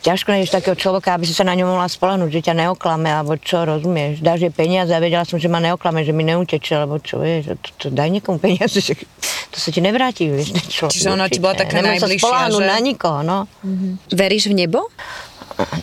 ťažko 0.08 0.28
nájdeš 0.32 0.56
takého 0.56 0.76
človeka, 0.80 1.20
aby 1.20 1.28
si 1.28 1.36
sa 1.36 1.44
na 1.44 1.52
ňu 1.52 1.68
mohla 1.68 1.92
spolahnúť, 1.92 2.32
že 2.32 2.42
ťa 2.48 2.56
neoklame, 2.56 3.12
alebo 3.12 3.36
čo, 3.36 3.68
rozumieš, 3.68 4.24
dáš 4.24 4.48
jej 4.48 4.54
peniaze 4.56 4.96
a 4.96 5.04
vedela 5.04 5.28
som, 5.28 5.36
že 5.36 5.52
ma 5.52 5.60
neoklame, 5.60 6.08
že 6.08 6.16
mi 6.16 6.24
neuteče, 6.24 6.80
alebo 6.80 7.04
čo, 7.04 7.20
vieš, 7.20 7.60
to, 7.60 7.70
to, 7.76 7.86
daj 7.92 8.08
niekomu 8.08 8.40
peniaze, 8.40 8.80
že 8.88 8.96
to 9.52 9.58
sa 9.60 9.68
ti 9.68 9.84
nevráti, 9.84 10.32
vieš, 10.32 10.56
človek. 10.72 10.96
Čiže 10.96 11.12
ona 11.12 11.28
ti 11.28 11.44
bola 11.44 11.60
taká 11.60 11.84
Nemôžeš 11.84 12.00
sa 12.00 12.08
najbližšia, 12.08 12.24
spoľahnúť 12.24 12.64
že? 12.64 12.70
na 12.72 12.78
nikoho, 12.80 13.20
no. 13.28 13.38
Veríš 14.16 14.48
v 14.48 14.56
nebo? 14.64 14.88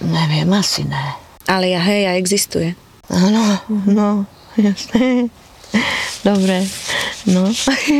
Neviem, 0.00 0.48
asi 0.56 0.88
ne. 0.88 1.20
Ale 1.44 1.68
ja, 1.68 1.84
hej, 1.84 2.08
a 2.08 2.12
existuje. 2.16 2.72
Áno, 3.12 3.60
no, 3.84 4.24
jasné. 4.56 5.28
Dobre, 6.24 6.64
no. 7.26 7.48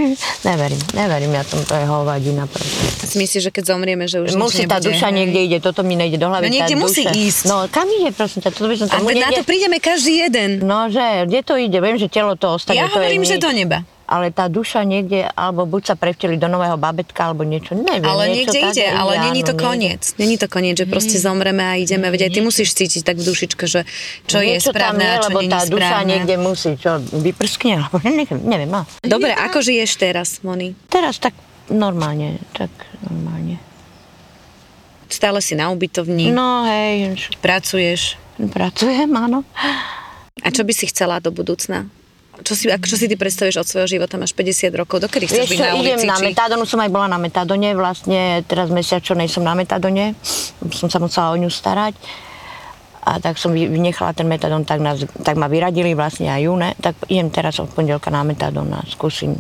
neverím, 0.49 0.81
neverím, 0.93 1.33
ja 1.35 1.45
tom 1.45 1.61
to 1.65 1.75
je 1.75 1.85
hovadina 1.85 2.45
proste. 2.49 2.85
A 3.01 3.05
si 3.09 3.17
myslíš, 3.21 3.43
že 3.49 3.51
keď 3.53 3.65
zomrieme, 3.77 4.05
že 4.05 4.21
už 4.21 4.37
Musí 4.37 4.69
tá 4.69 4.81
nebude, 4.81 4.95
duša 4.95 5.09
hej? 5.09 5.17
niekde 5.17 5.41
ide, 5.45 5.59
toto 5.61 5.81
mi 5.87 5.95
nejde 5.97 6.21
do 6.21 6.29
hlavy. 6.29 6.49
No 6.49 6.55
niekde 6.55 6.77
musí 6.77 7.05
duša. 7.09 7.17
ísť. 7.17 7.43
No 7.49 7.57
kam 7.73 7.87
ide, 7.89 8.11
prosím 8.13 8.45
ťa, 8.45 8.51
toto 8.53 8.69
by 8.69 8.77
som 8.77 8.87
A 8.91 9.01
tomu 9.01 9.09
veď 9.09 9.17
na 9.23 9.31
to 9.33 9.43
prídeme 9.47 9.79
každý 9.81 10.13
jeden. 10.29 10.51
No, 10.65 10.93
že, 10.93 11.29
kde 11.29 11.41
to 11.41 11.55
ide? 11.57 11.79
Viem, 11.81 11.97
že 11.97 12.09
telo 12.13 12.37
to 12.37 12.57
ostane. 12.57 12.77
Ja 12.77 12.89
to 12.89 13.01
je 13.01 13.07
hovorím, 13.07 13.23
že 13.25 13.37
do 13.41 13.51
neba. 13.53 13.87
Ale 14.05 14.29
tá 14.29 14.47
duša 14.47 14.83
niekde, 14.83 15.25
alebo 15.27 15.65
buď 15.65 15.83
sa 15.87 15.95
prevteli 15.95 16.37
do 16.37 16.45
nového 16.45 16.77
babetka, 16.77 17.25
alebo 17.25 17.41
niečo, 17.41 17.73
neviem. 17.73 18.05
Ale 18.05 18.29
niečo 18.29 18.53
niekde 18.53 18.61
ide, 18.71 18.87
ale 18.87 19.13
není 19.23 19.41
to 19.41 19.53
áno, 19.53 19.57
niekde. 19.57 19.65
koniec. 19.65 20.03
Není 20.15 20.37
to 20.37 20.47
koniec, 20.47 20.75
že 20.77 20.85
proste 20.85 21.17
zomreme 21.17 21.65
a 21.65 21.75
ideme. 21.75 22.07
Veď 22.07 22.29
aj 22.29 22.33
ty 22.33 22.41
musíš 22.41 22.75
cítiť 22.75 23.01
tak 23.01 23.17
v 23.17 23.25
dušičke, 23.25 23.65
že 23.65 23.89
čo 24.25 24.39
je 24.39 24.61
Niečo 24.61 24.71
správne 24.71 25.01
tam 25.01 25.09
je, 25.09 25.09
a 25.09 25.17
čo 25.17 25.27
lebo 25.27 25.39
tá 25.43 25.59
je 25.59 25.69
duša 25.71 25.89
správne. 25.89 26.11
niekde 26.11 26.35
musí, 26.37 26.71
čo, 26.77 26.91
vyprskne, 27.01 27.73
alebo 27.81 27.97
neviem, 28.05 28.39
neviem, 28.45 28.69
no. 28.69 28.85
Dobre, 29.01 29.33
ako 29.33 29.59
žiješ 29.59 29.91
teraz, 29.97 30.29
Moni? 30.41 30.77
Teraz 30.87 31.17
tak 31.17 31.33
normálne, 31.67 32.45
tak 32.53 32.69
normálne. 33.03 33.57
Stále 35.07 35.39
si 35.39 35.55
na 35.55 35.71
ubytovni, 35.71 36.29
No 36.29 36.65
hej, 36.65 37.17
pracuješ. 37.39 38.21
pracujem, 38.51 39.09
áno. 39.11 39.49
A 40.43 40.49
čo 40.51 40.61
by 40.61 40.73
si 40.75 40.91
chcela 40.91 41.23
do 41.23 41.31
budúcna? 41.31 41.87
Čo 42.43 42.59
si, 42.59 42.67
čo 42.67 42.97
si 42.99 43.07
ty 43.07 43.15
predstavíš 43.15 43.63
od 43.63 43.69
svojho 43.69 43.87
života? 43.87 44.19
Máš 44.19 44.35
50 44.35 44.75
rokov, 44.75 44.99
dokedy 44.99 45.31
chceš 45.31 45.47
Vieš 45.47 45.51
byť 45.55 45.59
čo, 45.59 45.65
na 45.65 45.73
idem 45.79 45.99
ulici? 46.03 46.09
na 46.11 46.19
či... 46.19 46.25
metadonu, 46.27 46.65
som 46.67 46.83
aj 46.83 46.91
bola 46.91 47.07
na 47.07 47.19
metadone, 47.23 47.71
vlastne 47.79 48.43
teraz 48.51 48.75
mesiac, 48.75 49.07
čo 49.07 49.15
nejsom 49.15 49.47
na 49.47 49.55
metadone, 49.55 50.19
som 50.75 50.91
sa 50.91 50.99
musela 50.99 51.31
o 51.31 51.39
ňu 51.39 51.47
starať. 51.47 51.95
A 53.05 53.21
tak 53.21 53.37
som 53.39 53.53
vy- 53.53 53.69
vynechala 53.69 54.17
ten 54.17 54.27
metadon, 54.27 54.65
tak, 54.67 54.81
nás, 54.81 55.05
tak 55.23 55.37
ma 55.39 55.47
vyradili 55.47 55.95
vlastne 55.95 56.33
aj 56.33 56.41
júne, 56.41 56.69
tak 56.81 56.97
idem 57.07 57.29
teraz 57.29 57.61
od 57.61 57.71
pondelka 57.71 58.09
na 58.09 58.25
metadon 58.25 58.67
a 58.73 58.81
skúsim 58.89 59.37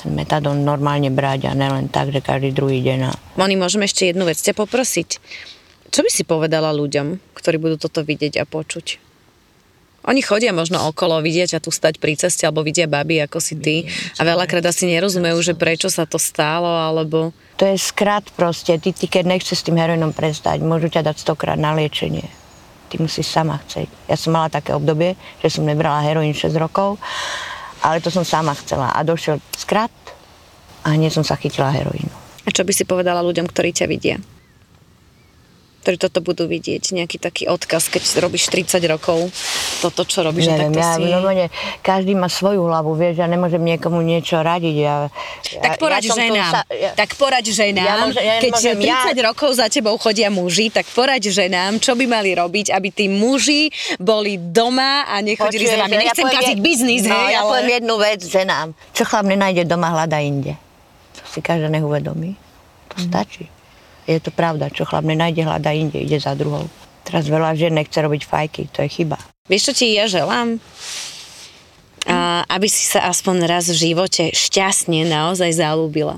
ten 0.00 0.16
metadon 0.16 0.64
normálne 0.64 1.12
brať 1.12 1.50
a 1.50 1.52
nelen 1.52 1.92
tak, 1.92 2.08
že 2.14 2.24
každý 2.24 2.56
druhý 2.56 2.80
deň. 2.80 2.98
A... 3.04 3.12
Moni, 3.36 3.58
môžem 3.58 3.84
ešte 3.84 4.08
jednu 4.08 4.24
vec 4.24 4.40
ťa 4.40 4.56
poprosiť. 4.56 5.20
Čo 5.90 6.06
by 6.06 6.10
si 6.10 6.22
povedala 6.22 6.70
ľuďom, 6.70 7.34
ktorí 7.34 7.58
budú 7.58 7.76
toto 7.76 8.06
vidieť 8.06 8.38
a 8.40 8.46
počuť? 8.46 9.09
Oni 10.08 10.24
chodia 10.24 10.56
možno 10.56 10.80
okolo, 10.88 11.20
vidia 11.20 11.44
ťa 11.44 11.60
tu 11.60 11.68
stať 11.68 12.00
pri 12.00 12.16
ceste, 12.16 12.48
alebo 12.48 12.64
vidia 12.64 12.88
baby 12.88 13.20
ako 13.20 13.36
si 13.36 13.54
ty 13.60 13.84
a 14.16 14.24
veľakrát 14.24 14.64
asi 14.64 14.88
nerozumejú, 14.88 15.36
že 15.44 15.52
prečo 15.52 15.92
sa 15.92 16.08
to 16.08 16.16
stalo, 16.16 16.72
alebo... 16.72 17.36
To 17.60 17.68
je 17.68 17.76
skrat 17.76 18.32
proste, 18.32 18.80
ty, 18.80 18.96
ty 18.96 19.04
keď 19.04 19.28
nechceš 19.28 19.60
s 19.60 19.66
tým 19.68 19.76
heroinom 19.76 20.16
prestať, 20.16 20.64
môžu 20.64 20.88
ťa 20.88 21.12
dať 21.12 21.16
stokrát 21.20 21.60
na 21.60 21.76
liečenie. 21.76 22.24
Ty 22.88 22.96
musíš 22.96 23.28
sama 23.28 23.60
chcieť. 23.60 24.08
Ja 24.08 24.16
som 24.16 24.32
mala 24.32 24.48
také 24.48 24.72
obdobie, 24.72 25.20
že 25.44 25.52
som 25.52 25.68
nebrala 25.68 26.00
heroín 26.00 26.32
6 26.32 26.48
rokov, 26.56 26.96
ale 27.84 28.00
to 28.00 28.08
som 28.08 28.24
sama 28.24 28.56
chcela. 28.56 28.96
A 28.96 29.04
došiel 29.04 29.36
skrat 29.52 29.92
a 30.80 30.96
hneď 30.96 31.12
som 31.12 31.24
sa 31.24 31.36
chytila 31.36 31.68
heroínu. 31.68 32.12
A 32.44 32.48
čo 32.48 32.64
by 32.64 32.72
si 32.72 32.88
povedala 32.88 33.20
ľuďom, 33.20 33.44
ktorí 33.44 33.76
ťa 33.76 33.86
vidia? 33.86 34.16
Ktorí 35.80 35.96
toto 35.96 36.20
budú 36.20 36.44
vidieť, 36.44 36.92
nejaký 36.92 37.16
taký 37.16 37.42
odkaz, 37.46 37.88
keď 37.88 38.04
robíš 38.20 38.46
30 38.46 38.84
rokov, 38.86 39.32
toto, 39.80 40.04
čo 40.04 40.20
robíš, 40.20 40.46
Neviem, 40.46 40.70
takto 40.70 40.78
ja 40.78 40.92
si... 40.94 41.02
normálne, 41.02 41.46
každý 41.80 42.12
má 42.12 42.28
svoju 42.28 42.62
hlavu, 42.62 42.92
vieš, 42.92 43.16
ja 43.16 43.26
nemôžem 43.26 43.58
niekomu 43.58 43.98
niečo 43.98 44.38
radiť. 44.38 44.76
Ja, 44.76 45.08
Tak 45.58 45.76
poraď 45.76 46.02
ja, 46.02 46.10
ja 46.10 46.18
ženám, 46.20 46.52
sa- 46.52 46.66
ja- 46.70 46.92
tak 46.94 47.10
poraď 47.14 47.44
ženám, 47.46 47.80
Ja 47.82 47.96
môžem- 48.02 48.20
ja 48.22 48.34
keď 48.38 48.52
môžem 48.52 48.76
30 48.78 48.84
ja- 49.10 49.24
rokov 49.24 49.50
za 49.52 49.66
tebou 49.66 49.96
chodia 49.96 50.28
muži, 50.28 50.68
tak 50.68 50.84
poraď 50.86 51.22
ženám, 51.26 51.76
čo 51.76 51.92
by 51.92 52.04
mali 52.06 52.30
robiť, 52.30 52.70
aby 52.70 52.88
tí 52.90 53.08
muži 53.08 53.68
boli 53.96 54.36
doma 54.36 55.04
a 55.06 55.16
nechodili 55.18 55.64
za 55.64 55.74
Počuješ, 55.74 55.82
vami. 55.82 55.94
Nechcem 55.98 56.22
poviem 56.22 56.36
kaziť 56.36 56.58
biznis, 56.58 57.02
no, 57.02 57.16
hej, 57.16 57.28
ja 57.30 57.40
ale... 57.40 57.48
poviem 57.50 57.68
jednu 57.74 57.94
vec 57.96 58.20
ženám. 58.22 58.66
Čo 58.90 59.02
chlap 59.02 59.24
nenájde 59.24 59.64
doma, 59.64 59.88
hľada 59.90 60.20
inde. 60.20 60.60
To 61.16 61.24
si 61.26 61.40
každá 61.40 61.66
nech 61.66 61.80
uvedomí. 61.80 62.36
To 62.90 62.96
Mhm. 62.96 63.04
stačí. 63.06 63.44
Je 64.10 64.18
to 64.18 64.34
pravda, 64.34 64.74
čo 64.74 64.82
chlap 64.82 65.06
nenájde, 65.06 65.46
hľada 65.46 65.70
inde, 65.70 66.02
ide 66.02 66.18
za 66.18 66.34
druhou. 66.34 66.66
Teraz 67.06 67.30
veľa 67.30 67.54
žien 67.54 67.70
nechce 67.70 67.94
robiť 67.94 68.26
fajky, 68.26 68.62
to 68.74 68.82
je 68.82 68.90
chyba. 68.90 69.22
Vieš, 69.46 69.70
čo 69.70 69.72
ti 69.78 69.86
ja 69.94 70.10
želám? 70.10 70.58
A 72.10 72.42
aby 72.48 72.64
si 72.64 72.88
sa 72.88 73.12
aspoň 73.12 73.44
raz 73.44 73.68
v 73.68 73.92
živote 73.92 74.32
šťastne 74.32 75.04
naozaj 75.04 75.52
zalúbila. 75.52 76.16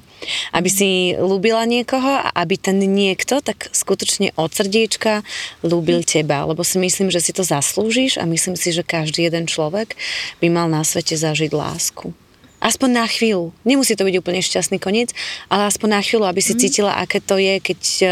Aby 0.54 0.70
si 0.70 0.88
ľúbila 1.18 1.66
niekoho 1.66 2.22
a 2.22 2.30
aby 2.38 2.54
ten 2.54 2.78
niekto 2.78 3.42
tak 3.42 3.66
skutočne 3.74 4.30
od 4.38 4.54
srdiečka 4.54 5.26
ľúbil 5.66 6.06
teba. 6.06 6.46
Lebo 6.46 6.62
si 6.62 6.78
myslím, 6.78 7.10
že 7.10 7.18
si 7.18 7.34
to 7.34 7.42
zaslúžiš 7.42 8.22
a 8.22 8.24
myslím 8.30 8.54
si, 8.54 8.70
že 8.70 8.86
každý 8.86 9.26
jeden 9.26 9.50
človek 9.50 9.98
by 10.38 10.48
mal 10.48 10.70
na 10.70 10.86
svete 10.86 11.18
zažiť 11.18 11.50
lásku. 11.50 12.14
Aspoň 12.62 13.02
na 13.02 13.06
chvíľu. 13.10 13.50
Nemusí 13.66 13.98
to 13.98 14.06
byť 14.06 14.14
úplne 14.22 14.38
šťastný 14.38 14.78
koniec, 14.78 15.10
ale 15.50 15.66
aspoň 15.66 15.98
na 15.98 16.00
chvíľu, 16.00 16.30
aby 16.30 16.38
si 16.38 16.54
cítila, 16.54 16.94
aké 16.94 17.18
to 17.18 17.36
je, 17.36 17.58
keď 17.58 17.80
uh, 18.06 18.10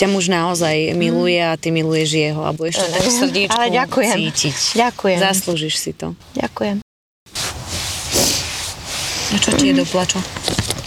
ťa 0.00 0.06
muž 0.08 0.32
naozaj 0.32 0.96
miluje 0.96 1.36
a 1.36 1.60
ty 1.60 1.68
miluješ 1.68 2.16
jeho, 2.16 2.40
alebo 2.40 2.64
ešte 2.64 2.88
tak 2.88 3.04
v 3.04 3.12
srdiečku 3.12 3.52
Ale 3.60 3.68
ďakujem. 3.76 4.16
cítiť. 4.16 4.56
Ďakujem. 4.80 5.18
Zaslúžiš 5.20 5.74
si 5.76 5.92
to. 5.92 6.16
Ďakujem. 6.32 6.80
A 9.26 9.36
čo 9.36 9.50
ti 9.52 9.68
je 9.68 9.74
do 9.76 9.84
plaču? 9.84 10.22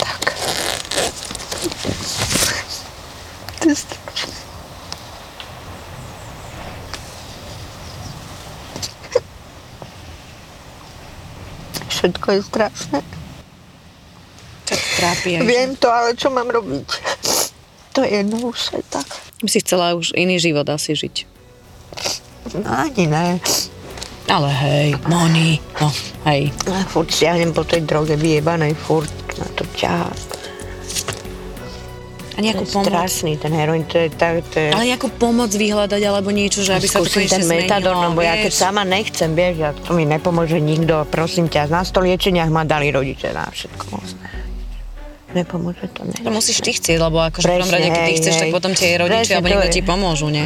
Tak. 0.02 0.34
To 3.62 3.66
je 3.70 3.78
strašné. 3.78 4.40
Všetko 12.00 12.28
je 12.32 12.40
strašné. 12.48 13.00
Ťa 14.64 14.76
trápi? 14.96 15.30
Viem 15.44 15.76
to, 15.76 15.92
ale 15.92 16.16
čo 16.16 16.32
mám 16.32 16.48
robiť? 16.48 16.88
To 17.92 18.08
je 18.08 18.24
jedno 18.24 18.40
už 18.48 18.80
je 18.80 18.84
tak. 18.88 19.04
By 19.44 19.50
si 19.52 19.60
chcela 19.60 19.92
už 20.00 20.16
iný 20.16 20.40
život 20.40 20.64
asi 20.72 20.96
žiť. 20.96 21.28
No 22.56 22.70
ani 22.72 23.04
ne. 23.12 23.36
Ale 24.30 24.50
hej, 24.54 24.88
Moni, 25.10 25.58
no 25.82 25.90
hej. 26.30 26.54
Ja 26.70 26.86
furt 26.86 27.10
siahnem 27.10 27.50
po 27.50 27.66
tej 27.66 27.82
droge 27.84 28.14
vyjebanej, 28.14 28.78
furt 28.78 29.10
na 29.42 29.48
to 29.58 29.66
ťahá. 29.74 30.08
A 32.40 32.42
nejakú 32.42 32.64
To 32.64 32.72
je 32.72 32.76
pomoc. 32.80 32.88
strašný, 32.88 33.32
ten 33.36 33.52
heroin, 33.52 33.84
to 33.84 34.00
je 34.00 34.08
tak, 34.16 34.40
to 34.48 34.58
je... 34.64 34.68
Ale 34.72 34.88
nejakú 34.88 35.12
pomoc 35.12 35.52
vyhľadať, 35.52 36.02
alebo 36.08 36.32
niečo, 36.32 36.64
že 36.64 36.80
aby 36.80 36.88
sa 36.88 37.04
to 37.04 37.12
konečne 37.12 37.44
ten 37.44 37.52
metadon, 37.52 38.00
zmenilo, 38.00 38.16
lebo 38.16 38.22
ja 38.24 38.36
keď 38.40 38.54
vieš. 38.56 38.64
sama 38.64 38.84
nechcem, 38.88 39.30
vieš, 39.36 39.56
ja, 39.60 39.70
to 39.76 39.92
mi 39.92 40.08
nepomôže 40.08 40.56
nikto, 40.64 41.04
prosím 41.12 41.52
ťa, 41.52 41.68
na 41.68 41.84
sto 41.84 42.00
liečeniach 42.00 42.48
ma 42.48 42.64
dali 42.64 42.96
rodiče 42.96 43.36
na 43.36 43.44
všetko 43.52 43.84
možné. 43.92 44.28
Nepomôže 45.30 45.86
to, 45.92 46.08
ne. 46.08 46.16
To 46.16 46.32
musíš 46.32 46.64
ty 46.64 46.72
chcieť, 46.74 46.98
lebo 46.98 47.22
akože 47.22 47.44
v 47.44 47.52
prvom 47.60 47.70
rade, 47.70 47.90
keď 47.92 48.02
ty 48.02 48.14
hej, 48.16 48.20
chceš, 48.24 48.34
tak 48.40 48.48
hej. 48.50 48.56
potom 48.56 48.72
tie 48.74 48.90
rodičia 48.98 49.20
Presne, 49.20 49.36
alebo 49.36 49.46
to 49.46 49.54
niekto 49.60 49.76
ti 49.76 49.82
pomôžu, 49.84 50.28
nie? 50.32 50.46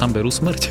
tam 0.01 0.17
berú 0.17 0.33
smrť? 0.33 0.61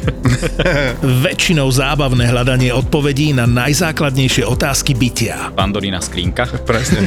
Väčšinou 1.31 1.71
zábavné 1.71 2.27
hľadanie 2.27 2.75
odpovedí 2.75 3.31
na 3.31 3.47
najzákladnejšie 3.47 4.43
otázky 4.43 4.99
bytia. 4.99 5.55
Pandorína 5.55 6.03
skrinka. 6.03 6.51
Presne. 6.67 7.07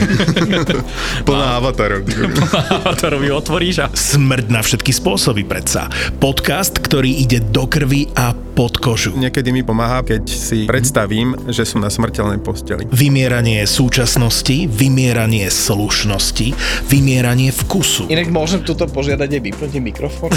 Plná 1.28 1.60
avatarov. 1.60 2.08
robí 3.14 3.28
otvoríš 3.28 3.84
a... 3.84 3.86
Smrť 3.92 4.48
na 4.48 4.64
všetky 4.64 4.96
spôsoby 4.96 5.44
predsa. 5.44 5.92
Podcast, 6.24 6.80
ktorý 6.80 7.12
ide 7.28 7.44
do 7.44 7.68
krvi 7.68 8.08
a 8.16 8.32
pod 8.32 8.80
kožu. 8.80 9.12
Niekedy 9.20 9.52
mi 9.52 9.66
pomáha, 9.66 10.06
keď 10.06 10.24
si 10.30 10.64
predstavím, 10.64 11.36
že 11.52 11.68
som 11.68 11.84
na 11.84 11.92
smrteľnej 11.92 12.40
posteli. 12.40 12.88
Vymieranie 12.88 13.66
súčasnosti, 13.68 14.70
vymieranie 14.70 15.50
slušnosti, 15.50 16.54
vymieranie 16.88 17.50
vkusu. 17.52 18.08
Inak 18.14 18.30
môžem 18.30 18.62
tuto 18.62 18.86
požiadať 18.86 19.28
aj 19.28 19.42
vypnúť 19.42 19.72
mikrofón? 19.82 20.30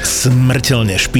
Smrteľne 0.00 0.96
špinavý 0.96 1.19